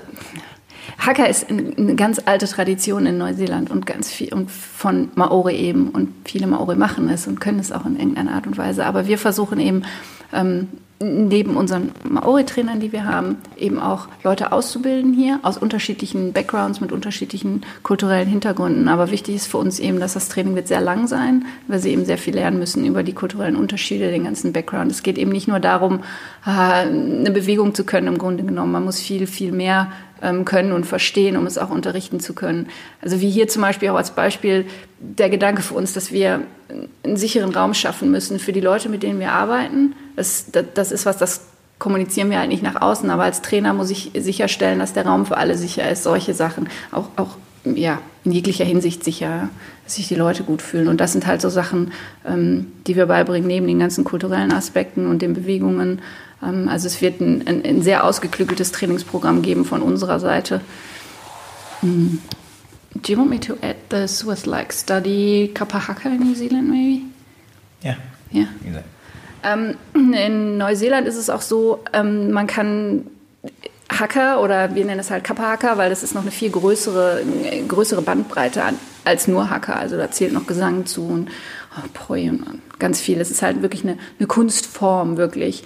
Hacker 0.98 1.28
ist 1.28 1.48
eine 1.48 1.94
ganz 1.94 2.20
alte 2.24 2.46
Tradition 2.46 3.06
in 3.06 3.16
Neuseeland 3.16 3.70
und 3.70 3.86
ganz 3.86 4.10
viel 4.10 4.34
und 4.34 4.50
von 4.50 5.08
Maori 5.14 5.56
eben 5.56 5.88
und 5.90 6.12
viele 6.24 6.46
Maori 6.46 6.76
machen 6.76 7.08
es 7.08 7.26
und 7.26 7.40
können 7.40 7.58
es 7.58 7.72
auch 7.72 7.86
in 7.86 7.96
irgendeiner 7.96 8.32
Art 8.32 8.46
und 8.46 8.58
Weise. 8.58 8.84
Aber 8.84 9.06
wir 9.06 9.16
versuchen 9.16 9.60
eben 9.60 9.82
ähm, 10.32 10.68
neben 11.02 11.56
unseren 11.56 11.92
Maori-Trainern, 12.06 12.78
die 12.78 12.92
wir 12.92 13.06
haben, 13.06 13.38
eben 13.56 13.80
auch 13.80 14.08
Leute 14.22 14.52
auszubilden 14.52 15.14
hier 15.14 15.40
aus 15.42 15.56
unterschiedlichen 15.56 16.34
Backgrounds 16.34 16.82
mit 16.82 16.92
unterschiedlichen 16.92 17.62
kulturellen 17.82 18.28
Hintergründen. 18.28 18.86
Aber 18.86 19.10
wichtig 19.10 19.36
ist 19.36 19.46
für 19.46 19.56
uns 19.56 19.78
eben, 19.78 19.98
dass 19.98 20.12
das 20.12 20.28
Training 20.28 20.56
wird 20.56 20.68
sehr 20.68 20.82
lang 20.82 21.06
sein, 21.06 21.46
weil 21.68 21.78
sie 21.78 21.90
eben 21.90 22.04
sehr 22.04 22.18
viel 22.18 22.34
lernen 22.34 22.58
müssen 22.58 22.84
über 22.84 23.02
die 23.02 23.14
kulturellen 23.14 23.56
Unterschiede, 23.56 24.10
den 24.10 24.24
ganzen 24.24 24.52
Background. 24.52 24.90
Es 24.90 25.02
geht 25.02 25.16
eben 25.16 25.32
nicht 25.32 25.48
nur 25.48 25.58
darum, 25.58 26.00
eine 26.44 27.30
Bewegung 27.30 27.74
zu 27.74 27.84
können 27.84 28.08
im 28.08 28.18
Grunde 28.18 28.44
genommen. 28.44 28.72
Man 28.72 28.84
muss 28.84 29.00
viel, 29.00 29.26
viel 29.26 29.52
mehr 29.52 29.90
ähm, 30.20 30.44
können 30.44 30.72
und 30.72 30.84
verstehen, 30.84 31.38
um 31.38 31.46
es 31.46 31.56
auch 31.56 31.70
unterrichten 31.70 32.20
zu 32.20 32.34
können. 32.34 32.68
Also 33.00 33.22
wie 33.22 33.30
hier 33.30 33.48
zum 33.48 33.62
Beispiel 33.62 33.88
auch 33.88 33.96
als 33.96 34.10
Beispiel 34.10 34.66
der 34.98 35.30
Gedanke 35.30 35.62
für 35.62 35.74
uns, 35.74 35.94
dass 35.94 36.12
wir 36.12 36.42
einen 37.02 37.16
sicheren 37.16 37.54
Raum 37.54 37.72
schaffen 37.72 38.10
müssen 38.10 38.38
für 38.38 38.52
die 38.52 38.60
Leute, 38.60 38.88
mit 38.88 39.02
denen 39.02 39.18
wir 39.18 39.32
arbeiten. 39.32 39.94
Das, 40.20 40.46
das, 40.74 40.92
ist 40.92 41.06
was, 41.06 41.16
das 41.16 41.40
kommunizieren 41.78 42.30
wir 42.30 42.38
halt 42.38 42.50
nicht 42.50 42.62
nach 42.62 42.80
außen, 42.80 43.08
aber 43.10 43.24
als 43.24 43.40
Trainer 43.42 43.72
muss 43.72 43.90
ich 43.90 44.10
sicherstellen, 44.14 44.78
dass 44.78 44.92
der 44.92 45.06
Raum 45.06 45.24
für 45.24 45.38
alle 45.38 45.56
sicher 45.56 45.90
ist. 45.90 46.02
Solche 46.02 46.34
Sachen, 46.34 46.68
auch, 46.92 47.08
auch 47.16 47.36
ja, 47.64 48.00
in 48.24 48.32
jeglicher 48.32 48.64
Hinsicht 48.64 49.02
sicher, 49.02 49.48
dass 49.84 49.96
sich 49.96 50.08
die 50.08 50.14
Leute 50.14 50.44
gut 50.44 50.62
fühlen. 50.62 50.88
Und 50.88 51.00
das 51.00 51.12
sind 51.12 51.26
halt 51.26 51.40
so 51.40 51.48
Sachen, 51.48 51.92
ähm, 52.26 52.72
die 52.86 52.96
wir 52.96 53.06
beibringen, 53.06 53.46
neben 53.46 53.66
den 53.66 53.78
ganzen 53.78 54.04
kulturellen 54.04 54.52
Aspekten 54.52 55.06
und 55.06 55.22
den 55.22 55.32
Bewegungen. 55.32 56.00
Ähm, 56.42 56.68
also 56.68 56.86
es 56.86 57.00
wird 57.00 57.20
ein, 57.20 57.46
ein, 57.46 57.64
ein, 57.64 57.82
sehr 57.82 58.04
ausgeklügeltes 58.04 58.72
Trainingsprogramm 58.72 59.42
geben 59.42 59.64
von 59.64 59.82
unserer 59.82 60.20
Seite. 60.20 60.60
Mm. 61.82 62.18
Do 62.94 63.12
you 63.12 63.18
want 63.18 63.30
me 63.30 63.38
to 63.40 63.54
add 63.62 63.76
this 63.88 64.26
with 64.26 64.46
like 64.46 64.72
study 64.72 65.50
Kapahaka 65.54 66.08
in 66.08 66.18
New 66.18 66.34
Zealand 66.34 66.68
maybe? 66.68 67.02
Ja. 67.82 67.96
Ja. 68.32 68.46
Ähm, 69.44 69.76
in 69.94 70.58
Neuseeland 70.58 71.06
ist 71.06 71.16
es 71.16 71.30
auch 71.30 71.42
so, 71.42 71.82
ähm, 71.92 72.30
man 72.30 72.46
kann 72.46 73.06
Hacker 73.90 74.42
oder 74.42 74.74
wir 74.74 74.84
nennen 74.84 75.00
es 75.00 75.10
halt 75.10 75.24
Kappa-Hacker, 75.24 75.76
weil 75.76 75.90
das 75.90 76.02
ist 76.02 76.14
noch 76.14 76.22
eine 76.22 76.30
viel 76.30 76.50
größere, 76.50 77.22
größere 77.66 78.02
Bandbreite 78.02 78.62
an, 78.62 78.78
als 79.04 79.26
nur 79.26 79.50
Hacker. 79.50 79.76
Also 79.76 79.96
da 79.96 80.10
zählt 80.10 80.32
noch 80.32 80.46
Gesang 80.46 80.86
zu 80.86 81.02
und 81.06 81.30
oh, 81.76 81.88
Poi 81.92 82.28
und 82.28 82.60
ganz 82.78 83.00
viel. 83.00 83.20
Es 83.20 83.30
ist 83.30 83.42
halt 83.42 83.62
wirklich 83.62 83.82
eine, 83.82 83.98
eine 84.18 84.26
Kunstform, 84.26 85.16
wirklich. 85.16 85.64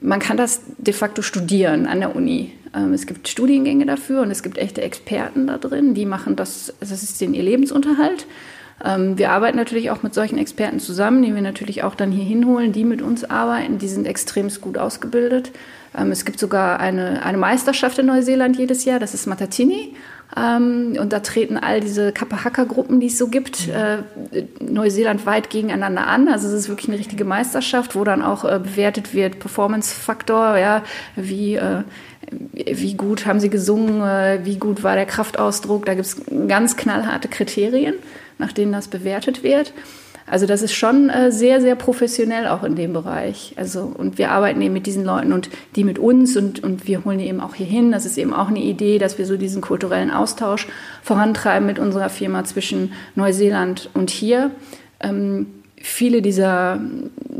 Man 0.00 0.20
kann 0.20 0.36
das 0.36 0.62
de 0.78 0.94
facto 0.94 1.22
studieren 1.22 1.86
an 1.86 2.00
der 2.00 2.16
Uni. 2.16 2.52
Ähm, 2.74 2.92
es 2.94 3.06
gibt 3.06 3.28
Studiengänge 3.28 3.84
dafür 3.84 4.22
und 4.22 4.30
es 4.30 4.42
gibt 4.42 4.58
echte 4.58 4.80
Experten 4.80 5.46
da 5.46 5.58
drin, 5.58 5.94
die 5.94 6.06
machen 6.06 6.36
das, 6.36 6.72
das 6.80 6.90
ist 6.90 7.20
den 7.20 7.34
ihr 7.34 7.42
Lebensunterhalt. 7.42 8.26
Ähm, 8.84 9.18
wir 9.18 9.30
arbeiten 9.30 9.56
natürlich 9.56 9.90
auch 9.90 10.02
mit 10.02 10.14
solchen 10.14 10.38
Experten 10.38 10.80
zusammen, 10.80 11.22
die 11.22 11.34
wir 11.34 11.42
natürlich 11.42 11.82
auch 11.82 11.94
dann 11.94 12.12
hier 12.12 12.24
hinholen, 12.24 12.72
die 12.72 12.84
mit 12.84 13.02
uns 13.02 13.28
arbeiten. 13.28 13.78
Die 13.78 13.88
sind 13.88 14.06
extrem 14.06 14.48
gut 14.60 14.78
ausgebildet. 14.78 15.52
Ähm, 15.96 16.10
es 16.10 16.24
gibt 16.24 16.38
sogar 16.38 16.80
eine, 16.80 17.24
eine 17.24 17.38
Meisterschaft 17.38 17.98
in 17.98 18.06
Neuseeland 18.06 18.56
jedes 18.56 18.84
Jahr, 18.84 18.98
das 18.98 19.14
ist 19.14 19.26
Matatini. 19.26 19.94
Ähm, 20.36 20.96
und 21.00 21.12
da 21.12 21.20
treten 21.20 21.56
all 21.56 21.80
diese 21.80 22.12
Kapahaka-Gruppen, 22.12 23.00
die 23.00 23.06
es 23.06 23.16
so 23.16 23.28
gibt, 23.28 23.68
äh, 23.68 24.02
Neuseeland 24.60 25.24
weit 25.24 25.48
gegeneinander 25.48 26.06
an. 26.06 26.28
Also 26.28 26.48
es 26.48 26.54
ist 26.54 26.68
wirklich 26.68 26.88
eine 26.88 26.98
richtige 26.98 27.24
Meisterschaft, 27.24 27.96
wo 27.96 28.04
dann 28.04 28.22
auch 28.22 28.44
äh, 28.44 28.58
bewertet 28.58 29.14
wird, 29.14 29.38
Performance-Faktor, 29.38 30.58
ja, 30.58 30.82
wie, 31.16 31.54
äh, 31.56 31.82
wie 32.30 32.94
gut 32.94 33.24
haben 33.24 33.40
sie 33.40 33.48
gesungen, 33.48 34.02
äh, 34.02 34.40
wie 34.44 34.58
gut 34.58 34.82
war 34.82 34.96
der 34.96 35.06
Kraftausdruck. 35.06 35.86
Da 35.86 35.94
gibt 35.94 36.06
es 36.06 36.20
ganz 36.46 36.76
knallharte 36.76 37.28
Kriterien, 37.28 37.94
nach 38.38 38.52
denen 38.52 38.72
das 38.72 38.88
bewertet 38.88 39.42
wird. 39.42 39.72
Also 40.30 40.46
das 40.46 40.62
ist 40.62 40.74
schon 40.74 41.08
äh, 41.08 41.32
sehr, 41.32 41.60
sehr 41.60 41.74
professionell 41.74 42.48
auch 42.48 42.62
in 42.62 42.76
dem 42.76 42.92
Bereich. 42.92 43.54
Also 43.56 43.92
und 43.96 44.18
wir 44.18 44.30
arbeiten 44.30 44.60
eben 44.60 44.74
mit 44.74 44.86
diesen 44.86 45.04
Leuten 45.04 45.32
und 45.32 45.48
die 45.74 45.84
mit 45.84 45.98
uns 45.98 46.36
und, 46.36 46.62
und 46.62 46.86
wir 46.86 47.04
holen 47.04 47.18
die 47.18 47.26
eben 47.26 47.40
auch 47.40 47.54
hier 47.54 47.66
hin. 47.66 47.92
Das 47.92 48.04
ist 48.04 48.18
eben 48.18 48.34
auch 48.34 48.48
eine 48.48 48.60
Idee, 48.60 48.98
dass 48.98 49.18
wir 49.18 49.26
so 49.26 49.36
diesen 49.36 49.62
kulturellen 49.62 50.10
Austausch 50.10 50.68
vorantreiben 51.02 51.66
mit 51.66 51.78
unserer 51.78 52.10
Firma 52.10 52.44
zwischen 52.44 52.92
Neuseeland 53.14 53.90
und 53.94 54.10
hier. 54.10 54.50
Ähm, 55.00 55.46
viele 55.80 56.22
dieser 56.22 56.80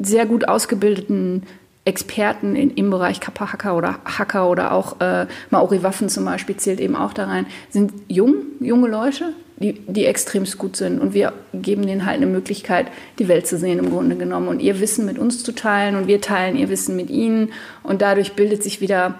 sehr 0.00 0.26
gut 0.26 0.48
ausgebildeten 0.48 1.42
Experten 1.88 2.54
in, 2.54 2.70
im 2.72 2.90
Bereich 2.90 3.18
Kappa-Hacker 3.18 3.74
oder 3.74 3.98
Hacker 4.04 4.50
oder 4.50 4.72
auch 4.72 5.00
äh, 5.00 5.26
Maori-Waffen 5.48 6.10
zum 6.10 6.26
Beispiel 6.26 6.56
zählt 6.58 6.80
eben 6.80 6.94
auch 6.94 7.14
da 7.14 7.24
rein, 7.24 7.46
sind 7.70 7.92
jung, 8.08 8.34
junge 8.60 8.88
Leute, 8.88 9.32
die, 9.56 9.72
die 9.86 10.04
extrem 10.04 10.44
gut 10.58 10.76
sind. 10.76 11.00
Und 11.00 11.14
wir 11.14 11.32
geben 11.54 11.86
denen 11.86 12.04
halt 12.04 12.18
eine 12.18 12.26
Möglichkeit, 12.26 12.88
die 13.18 13.26
Welt 13.26 13.46
zu 13.46 13.56
sehen 13.56 13.78
im 13.78 13.88
Grunde 13.88 14.16
genommen 14.16 14.48
und 14.48 14.60
ihr 14.60 14.80
Wissen 14.80 15.06
mit 15.06 15.18
uns 15.18 15.42
zu 15.42 15.52
teilen 15.52 15.96
und 15.96 16.06
wir 16.06 16.20
teilen 16.20 16.56
ihr 16.56 16.68
Wissen 16.68 16.94
mit 16.94 17.08
ihnen. 17.08 17.52
Und 17.82 18.02
dadurch 18.02 18.34
bildet 18.34 18.62
sich 18.62 18.82
wieder 18.82 19.18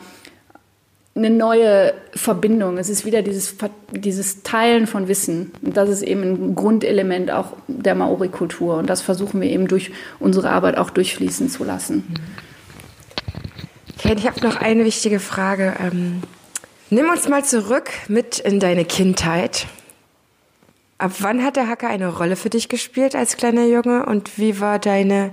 eine 1.15 1.31
neue 1.31 1.95
Verbindung. 2.15 2.77
Es 2.77 2.91
ist 2.91 3.07
wieder 3.07 3.23
dieses, 3.23 3.57
dieses 3.91 4.43
Teilen 4.43 4.87
von 4.87 5.09
Wissen. 5.09 5.53
Und 5.63 5.77
das 5.77 5.89
ist 5.89 6.03
eben 6.03 6.23
ein 6.23 6.55
Grundelement 6.55 7.31
auch 7.31 7.55
der 7.67 7.95
Maori-Kultur. 7.95 8.77
Und 8.77 8.91
das 8.91 9.01
versuchen 9.01 9.41
wir 9.41 9.49
eben 9.49 9.69
durch 9.69 9.91
unsere 10.21 10.51
Arbeit 10.51 10.77
auch 10.77 10.91
durchfließen 10.91 11.49
zu 11.49 11.65
lassen. 11.65 12.05
Kate, 13.99 14.21
ich 14.21 14.27
habe 14.27 14.41
noch 14.47 14.57
eine 14.57 14.85
wichtige 14.85 15.19
Frage. 15.19 15.75
Ähm, 15.81 16.23
nimm 16.89 17.11
uns 17.11 17.29
mal 17.29 17.45
zurück 17.45 17.91
mit 18.07 18.39
in 18.39 18.61
deine 18.61 18.85
Kindheit. 18.85 19.67
Ab 20.99 21.13
wann 21.19 21.43
hat 21.43 21.57
der 21.57 21.69
Hacker 21.69 21.89
eine 21.89 22.09
Rolle 22.09 22.37
für 22.37 22.49
dich 22.49 22.69
gespielt 22.69 23.17
als 23.17 23.37
kleiner 23.37 23.67
Junge 23.67 24.07
und 24.07 24.39
wie 24.39 24.61
war 24.61 24.79
deine, 24.79 25.33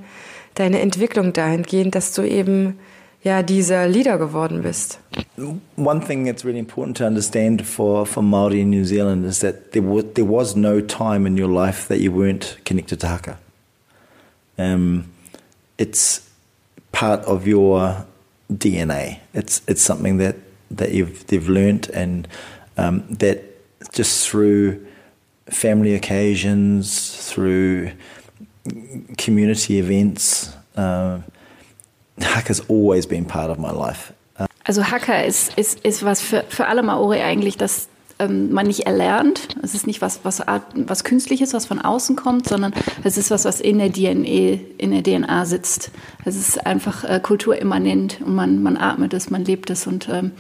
deine 0.56 0.80
Entwicklung 0.82 1.32
dahingehend, 1.32 1.94
dass 1.94 2.14
du 2.14 2.24
eben 2.24 2.80
ja 3.24 3.44
dieser 3.44 3.88
Leader 3.88 4.18
geworden 4.18 4.64
bist? 4.64 5.00
One 5.78 6.00
thing 6.06 6.26
that's 6.26 6.44
really 6.44 6.60
important 6.60 6.98
to 6.98 7.06
understand 7.06 7.62
for, 7.62 8.06
for 8.06 8.24
Maori 8.24 8.62
in 8.62 8.72
New 8.72 8.86
Zealand 8.86 9.26
is 9.26 9.40
that 9.40 9.74
there 9.74 9.84
was, 9.84 10.06
there 10.16 10.28
was 10.28 10.56
no 10.56 10.82
time 10.82 11.28
in 11.28 11.40
your 11.40 11.50
life 11.50 11.88
that 11.88 12.00
you 12.00 12.12
weren't 12.12 12.58
connected 12.66 13.00
to 13.02 13.10
Haka. 13.10 13.38
Um, 14.58 15.06
it's 15.78 16.22
part 16.92 17.24
of 17.26 17.48
your 17.48 18.06
DNA. 18.52 19.20
It's 19.34 19.62
it's 19.68 19.82
something 19.82 20.18
that, 20.18 20.36
that 20.72 20.92
you've 20.92 21.26
they've 21.28 21.48
learnt 21.48 21.90
and 21.90 22.28
um, 22.78 23.04
that 23.10 23.44
just 23.94 24.28
through 24.28 24.86
family 25.50 25.94
occasions, 25.94 27.16
through 27.30 27.92
community 29.18 29.78
events. 29.78 30.56
Uh, 30.76 31.22
Hacker's 32.20 32.62
always 32.62 33.06
been 33.06 33.26
part 33.26 33.52
of 33.52 33.60
my 33.60 33.72
life. 33.72 34.14
Uh, 34.38 34.48
also 34.66 34.82
Hacker 34.82 35.24
ist, 35.24 35.58
ist, 35.58 35.80
ist 35.86 36.04
was 36.04 36.22
für, 36.22 36.44
für 36.50 36.68
alle 36.68 36.82
Maori 36.82 37.22
eigentlich, 37.22 37.58
das 37.58 37.88
ähm, 38.20 38.52
man 38.52 38.68
nicht 38.68 38.86
erlernt. 38.86 39.56
Es 39.62 39.74
ist 39.74 39.88
nicht 39.88 40.02
was, 40.02 40.22
was, 40.24 40.42
was 40.74 41.04
Künstliches, 41.04 41.54
was 41.54 41.66
von 41.66 41.80
außen 41.80 42.16
kommt, 42.16 42.48
sondern 42.48 42.74
es 43.04 43.18
ist 43.18 43.32
was, 43.32 43.46
was 43.46 43.60
in 43.60 43.80
der 43.80 43.92
DNA, 43.92 44.60
in 44.78 44.92
der 44.92 45.04
DNA 45.04 45.46
sitzt. 45.46 45.92
Es 46.24 46.36
ist 46.36 46.66
einfach 46.66 47.04
äh, 47.04 47.20
kulturimmanent 47.22 48.22
und 48.26 48.36
man, 48.36 48.64
man 48.64 48.78
atmet 48.78 49.14
es, 49.14 49.30
man 49.30 49.44
lebt 49.44 49.70
es 49.70 49.86
und 49.86 50.08
ähm, 50.10 50.32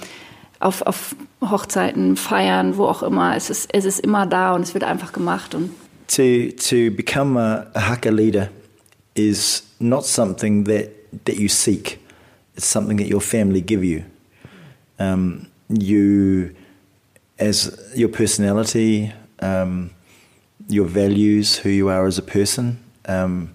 auf, 0.59 0.81
auf 0.83 1.15
Hochzeiten, 1.41 2.15
Feiern, 2.15 2.77
wo 2.77 2.85
auch 2.85 3.03
immer. 3.03 3.35
Es 3.35 3.49
ist, 3.49 3.69
es 3.73 3.85
ist 3.85 3.99
immer 3.99 4.25
da 4.25 4.53
und 4.53 4.61
es 4.61 4.73
wird 4.73 4.83
einfach 4.83 5.11
gemacht. 5.11 5.53
Und 5.53 5.71
to, 6.07 6.51
to 6.57 6.95
become 6.95 7.39
a, 7.39 7.67
a 7.73 7.89
Haka 7.89 8.09
leader 8.09 8.49
is 9.15 9.63
not 9.79 10.05
something 10.05 10.65
that, 10.65 10.89
that 11.25 11.35
you 11.35 11.49
seek. 11.49 11.99
It's 12.55 12.65
something 12.65 12.97
that 12.97 13.11
your 13.11 13.21
family 13.21 13.61
give 13.61 13.83
you. 13.83 14.03
Um, 14.97 15.47
you 15.67 16.51
as 17.37 17.91
your 17.95 18.09
personality, 18.09 19.13
um, 19.39 19.91
your 20.67 20.85
values, 20.85 21.57
who 21.57 21.69
you 21.69 21.89
are 21.89 22.07
as 22.07 22.17
a 22.17 22.21
person. 22.21 22.83
Um, 23.05 23.53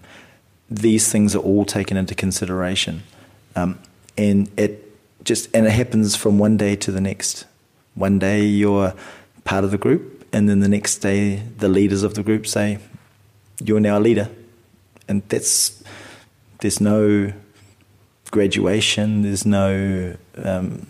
these 0.69 1.11
things 1.11 1.35
are 1.35 1.39
all 1.39 1.65
taken 1.65 1.97
into 1.97 2.15
consideration, 2.15 3.03
um, 3.55 3.79
and 4.17 4.49
it 4.57 4.87
just 5.25 5.49
and 5.53 5.65
it 5.65 5.71
happens 5.71 6.15
from 6.15 6.39
one 6.39 6.57
day 6.57 6.75
to 6.77 6.91
the 6.91 7.01
next. 7.01 7.45
One 7.95 8.19
day 8.19 8.45
you're 8.45 8.93
part 9.43 9.65
of 9.65 9.71
the 9.71 9.77
group, 9.77 10.25
and 10.31 10.47
then 10.47 10.61
the 10.61 10.69
next 10.69 10.99
day 10.99 11.43
the 11.57 11.67
leaders 11.67 12.03
of 12.03 12.13
the 12.13 12.23
group 12.23 12.47
say, 12.47 12.79
"You're 13.61 13.81
now 13.81 13.97
a 13.97 13.99
leader," 13.99 14.29
and 15.09 15.23
that's 15.27 15.83
there's 16.59 16.79
no 16.79 17.33
graduation, 18.31 19.23
there's 19.23 19.45
no 19.45 20.15
um, 20.37 20.87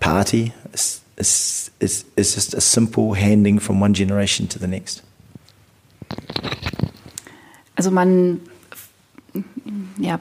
party. 0.00 0.52
It's, 0.72 1.00
it's, 1.16 1.70
it's, 1.80 2.04
just 2.16 2.54
a 2.54 2.60
simple 2.60 3.14
handing 3.14 3.58
from 3.58 3.80
one 3.80 3.94
generation 3.94 4.48
to 4.48 4.58
the 4.58 4.66
next. 4.66 5.02
Also 7.76 7.90
man, 7.90 8.40
ja, 9.98 10.18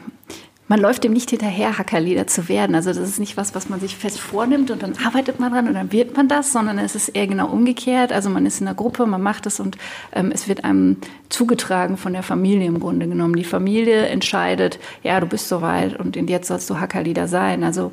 man 0.68 0.80
läuft 0.80 1.04
dem 1.04 1.14
nicht 1.14 1.30
hinterher, 1.30 1.78
Hackerlieder 1.78 2.28
zu 2.28 2.50
werden. 2.50 2.76
Also 2.76 2.90
das 2.90 2.98
ist 2.98 3.20
nicht 3.20 3.38
was, 3.38 3.54
was 3.54 3.70
man 3.70 3.80
sich 3.80 3.96
fest 3.96 4.20
vornimmt 4.20 4.72
und 4.72 4.82
dann 4.82 4.96
arbeitet 5.06 5.40
man 5.40 5.52
dran 5.52 5.68
und 5.68 5.76
dann 5.76 5.92
wird 5.92 6.18
man 6.18 6.28
das, 6.28 6.52
sondern 6.52 6.80
es 6.80 6.96
ist 6.96 7.10
eher 7.10 7.28
genau 7.28 7.48
umgekehrt. 7.50 8.12
Also 8.12 8.30
man 8.30 8.46
ist 8.46 8.62
in 8.62 8.68
einer 8.68 8.76
Gruppe, 8.76 9.06
man 9.06 9.22
macht 9.22 9.46
es 9.46 9.60
und 9.60 9.78
ähm, 10.12 10.32
es 10.34 10.48
wird 10.48 10.64
einem 10.64 10.98
zugetragen 11.30 11.98
von 11.98 12.14
der 12.14 12.24
Familie 12.24 12.68
im 12.68 12.80
Grunde 12.80 13.08
genommen. 13.08 13.36
Die 13.36 13.44
Familie 13.44 14.08
entscheidet, 14.08 14.80
ja, 15.04 15.20
du 15.20 15.28
bist 15.28 15.50
soweit 15.50 16.00
und 16.00 16.16
jetzt 16.16 16.48
sollst 16.48 16.70
du 16.70 16.80
Hackerlieder 16.80 17.28
sein. 17.28 17.64
Also 17.64 17.92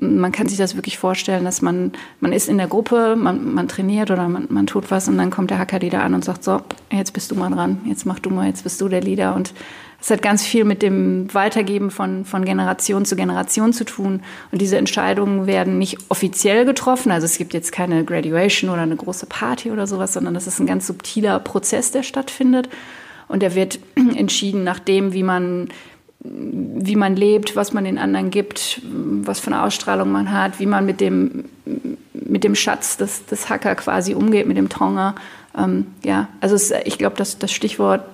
man 0.00 0.32
kann 0.32 0.48
sich 0.48 0.58
das 0.58 0.76
wirklich 0.76 0.98
vorstellen, 0.98 1.44
dass 1.44 1.62
man, 1.62 1.92
man 2.20 2.32
ist 2.32 2.48
in 2.48 2.58
der 2.58 2.68
Gruppe, 2.68 3.16
man, 3.16 3.52
man 3.52 3.68
trainiert 3.68 4.10
oder 4.10 4.28
man, 4.28 4.46
man 4.48 4.66
tut 4.66 4.90
was 4.90 5.08
und 5.08 5.18
dann 5.18 5.30
kommt 5.30 5.50
der 5.50 5.58
Hackerleader 5.58 6.02
an 6.02 6.14
und 6.14 6.24
sagt, 6.24 6.42
so, 6.42 6.60
jetzt 6.90 7.12
bist 7.12 7.30
du 7.30 7.34
mal 7.34 7.50
dran, 7.50 7.82
jetzt 7.84 8.06
mach 8.06 8.18
du 8.18 8.30
mal, 8.30 8.46
jetzt 8.46 8.64
bist 8.64 8.80
du 8.80 8.88
der 8.88 9.02
Leader 9.02 9.34
und 9.34 9.52
es 10.00 10.10
hat 10.10 10.22
ganz 10.22 10.46
viel 10.46 10.64
mit 10.64 10.80
dem 10.82 11.32
Weitergeben 11.34 11.90
von, 11.90 12.24
von 12.24 12.44
Generation 12.46 13.04
zu 13.04 13.16
Generation 13.16 13.74
zu 13.74 13.84
tun. 13.84 14.22
Und 14.50 14.62
diese 14.62 14.78
Entscheidungen 14.78 15.46
werden 15.46 15.78
nicht 15.78 15.98
offiziell 16.08 16.64
getroffen. 16.64 17.12
Also 17.12 17.26
es 17.26 17.36
gibt 17.36 17.52
jetzt 17.52 17.70
keine 17.70 18.02
Graduation 18.04 18.70
oder 18.70 18.80
eine 18.80 18.96
große 18.96 19.26
Party 19.26 19.70
oder 19.70 19.86
sowas, 19.86 20.14
sondern 20.14 20.32
das 20.32 20.46
ist 20.46 20.58
ein 20.58 20.66
ganz 20.66 20.86
subtiler 20.86 21.38
Prozess, 21.38 21.90
der 21.90 22.02
stattfindet. 22.02 22.70
Und 23.28 23.42
der 23.42 23.54
wird 23.54 23.78
entschieden 24.16 24.64
nach 24.64 24.78
dem, 24.78 25.12
wie 25.12 25.22
man 25.22 25.68
wie 26.22 26.96
man 26.96 27.16
lebt, 27.16 27.56
was 27.56 27.72
man 27.72 27.84
den 27.84 27.98
anderen 27.98 28.30
gibt, 28.30 28.82
was 28.84 29.40
für 29.40 29.48
eine 29.48 29.62
Ausstrahlung 29.62 30.12
man 30.12 30.30
hat, 30.30 30.60
wie 30.60 30.66
man 30.66 30.84
mit 30.84 31.00
dem, 31.00 31.46
mit 32.12 32.44
dem 32.44 32.54
Schatz 32.54 32.96
des, 32.98 33.24
des 33.26 33.48
Hacker 33.48 33.74
quasi 33.74 34.14
umgeht, 34.14 34.46
mit 34.46 34.56
dem 34.56 34.68
Tonga. 34.68 35.14
Ähm, 35.56 35.86
ja, 36.04 36.28
also 36.40 36.54
es, 36.54 36.72
ich 36.84 36.98
glaube, 36.98 37.16
dass 37.16 37.38
das 37.38 37.52
Stichwort, 37.52 38.04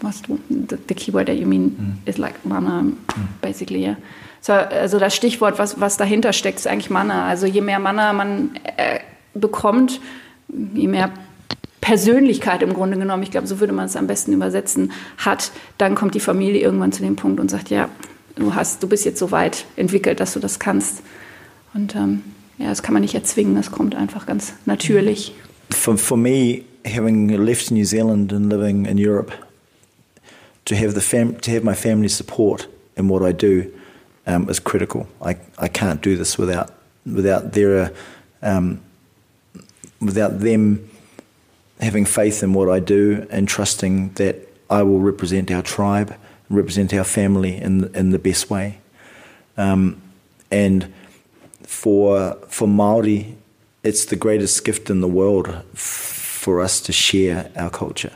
was 0.00 0.22
du, 0.22 0.38
the, 0.48 0.76
the 0.88 0.94
keyword 0.94 1.26
that 1.26 1.36
you 1.36 1.46
mean 1.46 2.00
mm. 2.04 2.08
is 2.08 2.18
like 2.18 2.44
mana, 2.44 2.82
mm. 2.82 2.96
basically, 3.40 3.82
yeah. 3.82 3.96
So, 4.42 4.54
also 4.54 4.98
das 4.98 5.14
Stichwort, 5.14 5.60
was, 5.60 5.80
was 5.80 5.96
dahinter 5.96 6.32
steckt, 6.32 6.58
ist 6.58 6.66
eigentlich 6.66 6.90
Mana. 6.90 7.28
Also 7.28 7.46
je 7.46 7.60
mehr 7.60 7.78
Mana 7.78 8.12
man 8.12 8.50
äh, 8.76 8.98
bekommt, 9.34 10.00
je 10.74 10.88
mehr 10.88 11.10
Persönlichkeit 11.82 12.62
im 12.62 12.72
Grunde 12.72 12.96
genommen, 12.96 13.22
ich 13.24 13.30
glaube, 13.30 13.46
so 13.46 13.60
würde 13.60 13.74
man 13.74 13.86
es 13.86 13.96
am 13.96 14.06
besten 14.06 14.32
übersetzen, 14.32 14.92
hat, 15.18 15.52
dann 15.76 15.94
kommt 15.94 16.14
die 16.14 16.20
Familie 16.20 16.60
irgendwann 16.62 16.92
zu 16.92 17.02
dem 17.02 17.16
Punkt 17.16 17.40
und 17.40 17.50
sagt, 17.50 17.68
ja, 17.68 17.90
du 18.36 18.54
hast, 18.54 18.82
du 18.82 18.88
bist 18.88 19.04
jetzt 19.04 19.18
so 19.18 19.32
weit 19.32 19.66
entwickelt, 19.76 20.20
dass 20.20 20.32
du 20.32 20.40
das 20.40 20.60
kannst. 20.60 21.02
Und 21.74 21.94
ähm, 21.96 22.22
ja, 22.56 22.68
das 22.68 22.82
kann 22.82 22.94
man 22.94 23.02
nicht 23.02 23.14
erzwingen, 23.14 23.56
das 23.56 23.72
kommt 23.72 23.96
einfach 23.96 24.26
ganz 24.26 24.54
natürlich. 24.64 25.34
For, 25.70 25.98
for 25.98 26.16
me, 26.16 26.62
having 26.86 27.28
left 27.28 27.70
New 27.72 27.84
Zealand 27.84 28.32
and 28.32 28.48
living 28.48 28.86
in 28.86 28.96
Europe, 28.96 29.32
to 30.64 30.76
have 30.76 30.92
the 30.94 31.00
fam 31.00 31.40
to 31.40 31.50
have 31.50 31.64
my 31.64 31.74
family 31.74 32.08
support 32.08 32.68
in 32.96 33.08
what 33.08 33.22
I 33.22 33.32
do 33.32 33.66
um, 34.26 34.48
is 34.48 34.62
critical. 34.62 35.08
I, 35.20 35.36
I 35.58 35.68
can't 35.68 36.00
do 36.00 36.16
this 36.16 36.38
without 36.38 36.70
without 37.04 37.52
their 37.52 37.90
um, 38.40 38.80
without 40.00 40.40
them 40.40 40.88
having 41.82 42.04
faith 42.04 42.42
in 42.42 42.54
what 42.54 42.70
I 42.70 42.78
do 42.78 43.26
and 43.30 43.48
trusting 43.48 44.12
that 44.14 44.36
I 44.70 44.82
will 44.84 45.00
represent 45.00 45.50
our 45.50 45.62
tribe, 45.62 46.14
represent 46.48 46.94
our 46.94 47.04
family 47.04 47.56
in 47.56 47.94
in 47.94 48.10
the 48.10 48.18
best 48.18 48.48
way. 48.48 48.78
Um, 49.56 50.00
and 50.50 50.92
for 51.64 52.36
for 52.48 52.68
Maori, 52.68 53.36
it's 53.82 54.06
the 54.06 54.16
greatest 54.16 54.64
gift 54.64 54.88
in 54.90 55.00
the 55.00 55.08
world 55.08 55.48
for 55.74 56.60
us 56.60 56.80
to 56.80 56.92
share 56.92 57.50
our 57.56 57.70
culture, 57.70 58.12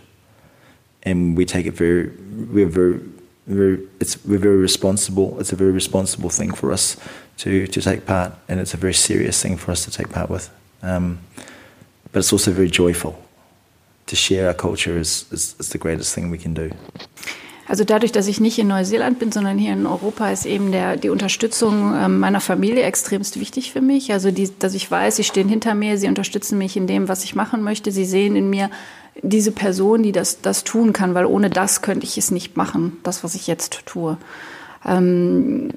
and 1.02 1.36
we 1.36 1.44
take 1.44 1.66
it 1.66 1.74
very 1.74 2.10
we're 2.52 2.68
very 2.68 3.00
very 3.46 3.78
it's 4.00 4.24
we're 4.24 4.38
very 4.38 4.56
responsible. 4.56 5.38
It's 5.40 5.52
a 5.52 5.56
very 5.56 5.72
responsible 5.72 6.30
thing 6.30 6.54
for 6.54 6.72
us 6.72 6.96
to 7.38 7.66
to 7.66 7.80
take 7.80 8.06
part, 8.06 8.32
and 8.48 8.60
it's 8.60 8.74
a 8.74 8.78
very 8.78 8.94
serious 8.94 9.42
thing 9.42 9.58
for 9.58 9.72
us 9.72 9.84
to 9.84 9.90
take 9.90 10.08
part 10.08 10.30
with. 10.30 10.48
Um, 10.82 11.18
but 12.12 12.20
it's 12.20 12.32
also 12.32 12.52
very 12.52 12.70
joyful 12.70 13.25
to 14.06 14.16
share 14.16 14.48
our 14.48 14.54
culture 14.54 14.98
is, 14.98 15.26
is, 15.30 15.56
is 15.58 15.70
the 15.70 15.78
greatest 15.78 16.14
thing 16.14 16.30
we 16.30 16.38
can 16.38 16.54
do. 16.54 16.70
Also 17.68 17.82
dadurch, 17.82 18.12
dass 18.12 18.28
ich 18.28 18.38
nicht 18.38 18.58
in 18.60 18.68
Neuseeland 18.68 19.18
bin, 19.18 19.32
sondern 19.32 19.58
hier 19.58 19.72
in 19.72 19.86
Europa, 19.86 20.30
ist 20.30 20.46
eben 20.46 20.70
der, 20.70 20.96
die 20.96 21.08
Unterstützung 21.08 21.94
ähm, 21.96 22.20
meiner 22.20 22.40
Familie 22.40 22.84
extremst 22.84 23.40
wichtig 23.40 23.72
für 23.72 23.80
mich. 23.80 24.12
Also 24.12 24.30
die, 24.30 24.50
dass 24.58 24.74
ich 24.74 24.88
weiß, 24.88 25.16
sie 25.16 25.24
stehen 25.24 25.48
hinter 25.48 25.74
mir, 25.74 25.98
sie 25.98 26.06
unterstützen 26.06 26.58
mich 26.58 26.76
in 26.76 26.86
dem, 26.86 27.08
was 27.08 27.24
ich 27.24 27.34
machen 27.34 27.62
möchte. 27.62 27.90
Sie 27.90 28.04
sehen 28.04 28.36
in 28.36 28.48
mir 28.48 28.70
diese 29.22 29.50
Person, 29.50 30.04
die 30.04 30.12
das, 30.12 30.40
das 30.42 30.62
tun 30.62 30.92
kann, 30.92 31.14
weil 31.14 31.26
ohne 31.26 31.50
das 31.50 31.82
könnte 31.82 32.06
ich 32.06 32.16
es 32.18 32.30
nicht 32.30 32.56
machen, 32.56 32.98
das, 33.02 33.24
was 33.24 33.34
ich 33.34 33.48
jetzt 33.48 33.84
tue. 33.86 34.16
Ähm, 34.84 35.72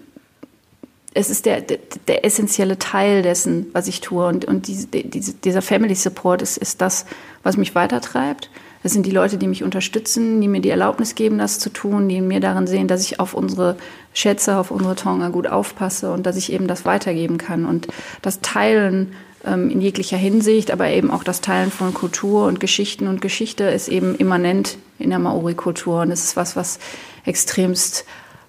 es 1.13 1.29
ist 1.29 1.45
der, 1.45 1.61
der, 1.61 1.79
der, 2.07 2.23
essentielle 2.23 2.77
Teil 2.77 3.23
dessen, 3.23 3.67
was 3.73 3.87
ich 3.87 4.01
tue. 4.01 4.27
Und, 4.27 4.45
und 4.45 4.67
diese, 4.67 4.87
diese, 4.87 5.33
dieser 5.33 5.61
Family 5.61 5.95
Support 5.95 6.41
ist, 6.41 6.57
ist 6.57 6.81
das, 6.81 7.05
was 7.41 7.57
mich 7.57 7.73
weitertreibt. 7.73 8.49
Das 8.83 8.93
sind 8.93 9.05
die 9.05 9.11
Leute, 9.11 9.37
die 9.37 9.47
mich 9.47 9.63
unterstützen, 9.63 10.39
die 10.39 10.47
mir 10.47 10.61
die 10.61 10.69
Erlaubnis 10.69 11.15
geben, 11.15 11.37
das 11.37 11.59
zu 11.59 11.69
tun, 11.69 12.07
die 12.07 12.21
mir 12.21 12.39
darin 12.39 12.67
sehen, 12.67 12.87
dass 12.87 13.03
ich 13.03 13.19
auf 13.19 13.33
unsere 13.33 13.75
Schätze, 14.13 14.57
auf 14.57 14.71
unsere 14.71 14.95
Tonga 14.95 15.29
gut 15.29 15.47
aufpasse 15.47 16.11
und 16.11 16.25
dass 16.25 16.37
ich 16.37 16.53
eben 16.53 16.67
das 16.67 16.85
weitergeben 16.85 17.37
kann. 17.37 17.65
Und 17.65 17.87
das 18.21 18.39
Teilen 18.39 19.13
ähm, 19.45 19.69
in 19.69 19.81
jeglicher 19.81 20.15
Hinsicht, 20.15 20.71
aber 20.71 20.89
eben 20.89 21.11
auch 21.11 21.23
das 21.23 21.41
Teilen 21.41 21.71
von 21.71 21.93
Kultur 21.93 22.45
und 22.45 22.59
Geschichten 22.59 23.07
und 23.07 23.19
Geschichte 23.19 23.65
ist 23.65 23.89
eben 23.89 24.15
immanent 24.15 24.77
in 24.97 25.09
der 25.09 25.19
Maori-Kultur. 25.19 26.01
Und 26.01 26.11
es 26.11 26.23
ist 26.23 26.35
was, 26.37 26.55
was 26.55 26.79
extremst 27.25 28.05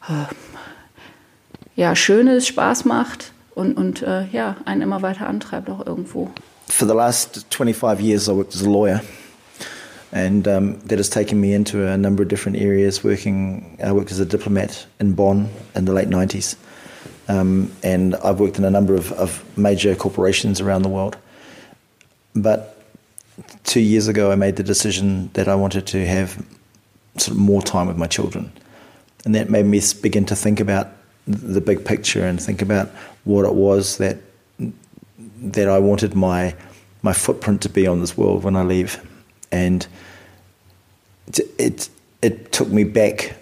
äh, 0.09 0.33
ja, 1.81 1.97
schön 1.97 2.27
ist, 2.27 2.47
Spaß 2.47 2.85
macht 2.85 3.33
und, 3.55 3.79
und 3.79 4.03
äh, 4.03 4.27
ja, 4.27 4.57
einen 4.67 4.83
immer 4.83 5.01
weiter 5.01 5.27
antreibt 5.27 5.71
auch 5.71 5.87
irgendwo. 5.87 6.29
For 6.69 6.87
the 6.87 6.95
last 6.95 7.47
25 7.51 8.01
years 8.01 8.29
I 8.29 8.33
worked 8.33 8.55
as 8.55 8.63
a 8.63 8.69
lawyer. 8.69 9.01
And 10.13 10.47
um, 10.47 10.77
that 10.89 10.99
has 10.99 11.09
taken 11.09 11.41
me 11.41 11.55
into 11.55 11.87
a 11.87 11.97
number 11.97 12.23
of 12.23 12.29
different 12.29 12.59
areas 12.59 13.03
working 13.03 13.79
I 13.83 13.93
worked 13.93 14.13
as 14.13 14.21
a 14.21 14.27
diplomat 14.27 14.87
in 14.99 15.15
Bonn 15.15 15.49
in 15.75 15.87
the 15.87 15.93
late 15.93 16.11
90s 16.11 16.57
um, 17.29 17.71
and 17.83 18.15
I've 18.17 18.41
worked 18.41 18.59
in 18.59 18.65
a 18.65 18.71
number 18.71 18.95
of, 18.95 19.13
of 19.13 19.43
major 19.57 19.95
corporations 19.95 20.61
around 20.61 20.83
the 20.83 20.89
world. 20.89 21.17
But 22.35 22.77
two 23.65 23.81
years 23.81 24.09
ago 24.09 24.33
I 24.33 24.35
made 24.35 24.57
the 24.57 24.65
decision 24.65 25.31
that 25.33 25.49
I 25.49 25.55
wanted 25.55 25.87
to 25.87 26.05
have 26.07 26.45
sort 27.17 27.37
of 27.37 27.39
more 27.39 27.63
time 27.63 27.87
with 27.87 27.97
my 27.97 28.09
children. 28.09 28.53
And 29.25 29.35
that 29.35 29.49
made 29.49 29.65
me 29.65 29.81
begin 30.03 30.27
to 30.27 30.37
think 30.37 30.61
about 30.61 30.89
the 31.31 31.61
big 31.61 31.85
picture 31.85 32.25
and 32.25 32.41
think 32.41 32.63
about 32.63 32.89
what 33.25 33.45
it 33.45 33.55
was 33.55 33.99
that 33.99 34.19
that 35.43 35.69
I 35.69 35.79
wanted 35.79 36.15
my 36.15 36.55
my 37.03 37.13
footprint 37.13 37.63
to 37.63 37.69
be 37.69 37.87
on 37.87 38.01
this 38.01 38.17
world 38.17 38.45
when 38.45 38.57
I 38.57 38.63
leave, 38.63 39.01
and 39.51 39.87
it 41.59 41.89
it, 42.23 42.53
took 42.53 42.69
me 42.69 42.85
back 42.85 43.37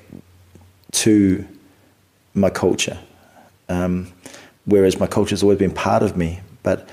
to 0.93 1.45
my 2.35 2.51
culture, 2.51 2.99
um, 3.69 4.13
whereas 4.65 5.01
my 5.01 5.07
culture 5.07 5.31
has 5.31 5.43
always 5.43 5.59
been 5.59 5.73
part 5.73 6.03
of 6.03 6.17
me, 6.17 6.41
but 6.63 6.89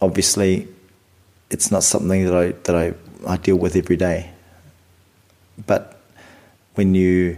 obviously 0.00 0.68
it's 1.50 1.72
not 1.72 1.82
something 1.82 2.24
that 2.24 2.36
I 2.36 2.52
that 2.64 2.76
I, 2.76 2.94
I 3.26 3.36
deal 3.36 3.56
with 3.56 3.74
every 3.74 3.96
day. 3.96 4.30
But 5.66 6.00
when 6.74 6.94
you 6.94 7.36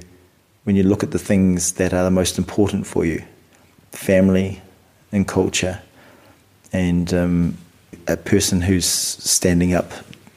when 0.65 0.77
you 0.77 0.83
look 0.83 1.03
at 1.03 1.11
the 1.11 1.19
things 1.19 1.75
that 1.75 1.93
are 1.93 2.05
the 2.05 2.11
most 2.11 2.39
important 2.39 2.87
for 2.87 3.05
you 3.05 3.23
family 3.93 4.61
and 5.13 5.27
culture 5.27 5.79
and 6.73 7.13
um, 7.13 7.57
a 8.09 8.17
person 8.17 8.63
who's 8.63 8.87
standing 8.87 9.75
up 9.75 9.93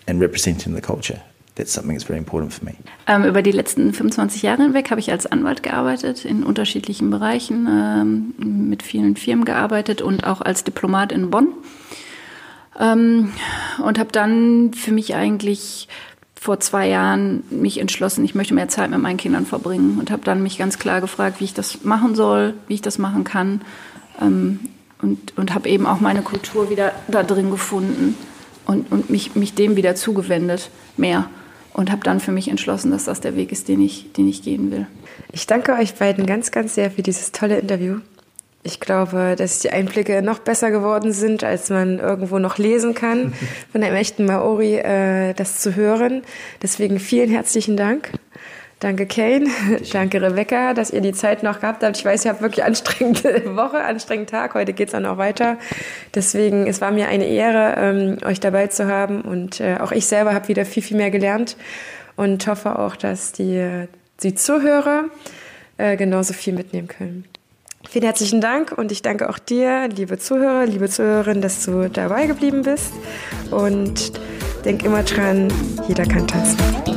and 0.07 0.19
representing 0.19 0.75
the 0.75 0.81
culture. 0.81 1.21
That's 1.55 1.71
something 1.71 1.95
that's 1.95 2.03
very 2.03 2.19
important 2.19 2.53
for 2.53 2.65
me. 2.65 2.75
Ähm, 3.07 3.23
über 3.23 3.41
die 3.41 3.51
letzten 3.51 3.93
25 3.93 4.41
Jahre 4.41 4.63
hinweg 4.63 4.91
habe 4.91 4.99
ich 4.99 5.09
als 5.09 5.25
Anwalt 5.25 5.63
gearbeitet, 5.63 6.25
in 6.25 6.43
unterschiedlichen 6.43 7.09
Bereichen, 7.09 7.67
ähm, 7.69 8.67
mit 8.69 8.83
vielen 8.83 9.15
Firmen 9.15 9.45
gearbeitet 9.45 10.01
und 10.01 10.25
auch 10.25 10.41
als 10.41 10.65
Diplomat 10.65 11.13
in 11.13 11.29
Bonn. 11.29 11.47
Ähm, 12.77 13.31
und 13.81 13.99
habe 13.99 14.11
dann 14.11 14.73
für 14.73 14.91
mich 14.91 15.15
eigentlich 15.15 15.87
vor 16.45 16.59
zwei 16.59 16.87
Jahren 16.87 17.43
mich 17.49 17.79
entschlossen, 17.79 18.23
ich 18.23 18.35
möchte 18.35 18.53
mehr 18.53 18.67
Zeit 18.67 18.91
mit 18.91 18.99
meinen 18.99 19.17
Kindern 19.17 19.47
verbringen 19.47 19.97
und 19.99 20.11
habe 20.11 20.21
dann 20.23 20.43
mich 20.43 20.59
ganz 20.59 20.77
klar 20.77 21.01
gefragt, 21.01 21.39
wie 21.39 21.45
ich 21.45 21.55
das 21.55 21.83
machen 21.83 22.13
soll, 22.13 22.53
wie 22.67 22.75
ich 22.75 22.83
das 22.83 22.99
machen 22.99 23.23
kann 23.23 23.61
ähm, 24.21 24.59
und, 25.01 25.35
und 25.39 25.55
habe 25.55 25.67
eben 25.67 25.87
auch 25.87 25.99
meine 25.99 26.21
Kultur 26.21 26.69
wieder 26.69 26.91
da 27.07 27.23
drin 27.23 27.49
gefunden 27.49 28.15
und, 28.67 28.91
und 28.91 29.09
mich, 29.09 29.35
mich 29.35 29.55
dem 29.55 29.75
wieder 29.75 29.95
zugewendet, 29.95 30.69
mehr 30.97 31.27
und 31.73 31.91
habe 31.91 32.03
dann 32.03 32.19
für 32.19 32.31
mich 32.31 32.47
entschlossen, 32.47 32.91
dass 32.91 33.05
das 33.05 33.21
der 33.21 33.35
Weg 33.35 33.51
ist, 33.51 33.67
den 33.67 33.81
ich, 33.81 34.13
den 34.13 34.27
ich 34.27 34.43
gehen 34.43 34.69
will. 34.69 34.85
Ich 35.31 35.47
danke 35.47 35.73
euch 35.73 35.95
beiden 35.95 36.27
ganz, 36.27 36.51
ganz 36.51 36.75
sehr 36.75 36.91
für 36.91 37.01
dieses 37.01 37.31
tolle 37.31 37.57
Interview. 37.57 38.01
Ich 38.65 38.79
glaube, 38.79 39.35
dass 39.37 39.59
die 39.59 39.69
Einblicke 39.69 40.23
noch 40.23 40.39
besser 40.39 40.71
geworden 40.71 41.11
sind, 41.11 41.43
als 41.43 41.69
man 41.69 41.99
irgendwo 41.99 42.39
noch 42.39 42.57
lesen 42.57 42.95
kann, 42.95 43.31
von 43.71 43.83
einem 43.83 43.95
echten 43.95 44.25
Maori 44.25 44.77
äh, 44.77 45.33
das 45.33 45.59
zu 45.59 45.75
hören. 45.75 46.23
Deswegen 46.63 46.99
vielen 46.99 47.29
herzlichen 47.29 47.77
Dank. 47.77 48.09
Danke 48.79 49.05
Kane, 49.05 49.45
danke 49.93 50.19
Rebecca, 50.19 50.73
dass 50.73 50.89
ihr 50.89 51.01
die 51.01 51.13
Zeit 51.13 51.43
noch 51.43 51.61
gehabt 51.61 51.83
habt. 51.83 51.95
Ich 51.95 52.03
weiß, 52.03 52.25
ihr 52.25 52.31
habt 52.31 52.41
wirklich 52.41 52.65
anstrengende 52.65 53.43
Woche, 53.55 53.83
anstrengenden 53.83 54.31
Tag. 54.31 54.55
Heute 54.55 54.73
geht's 54.73 54.95
auch 54.95 54.99
noch 54.99 55.19
weiter. 55.19 55.57
Deswegen, 56.15 56.65
es 56.65 56.81
war 56.81 56.89
mir 56.89 57.07
eine 57.07 57.27
Ehre, 57.27 57.75
ähm, 57.77 58.17
euch 58.25 58.39
dabei 58.39 58.65
zu 58.65 58.87
haben. 58.87 59.21
Und 59.21 59.59
äh, 59.59 59.77
auch 59.79 59.91
ich 59.91 60.07
selber 60.07 60.33
habe 60.33 60.47
wieder 60.47 60.65
viel, 60.65 60.81
viel 60.81 60.97
mehr 60.97 61.11
gelernt 61.11 61.55
und 62.15 62.47
hoffe 62.47 62.79
auch, 62.79 62.95
dass 62.95 63.31
die, 63.31 63.85
die 64.23 64.33
Zuhörer 64.33 65.05
äh, 65.77 65.95
genauso 65.97 66.33
viel 66.33 66.53
mitnehmen 66.53 66.87
können. 66.87 67.25
Vielen 67.89 68.05
herzlichen 68.05 68.41
Dank 68.41 68.71
und 68.77 68.91
ich 68.91 69.01
danke 69.01 69.29
auch 69.29 69.39
dir, 69.39 69.87
liebe 69.87 70.17
Zuhörer, 70.17 70.65
liebe 70.65 70.89
Zuhörerin, 70.89 71.41
dass 71.41 71.65
du 71.65 71.89
dabei 71.89 72.27
geblieben 72.27 72.63
bist. 72.63 72.91
Und 73.51 74.11
denk 74.65 74.83
immer 74.83 75.03
dran, 75.03 75.47
jeder 75.87 76.05
kann 76.05 76.27
tanzen. 76.27 76.94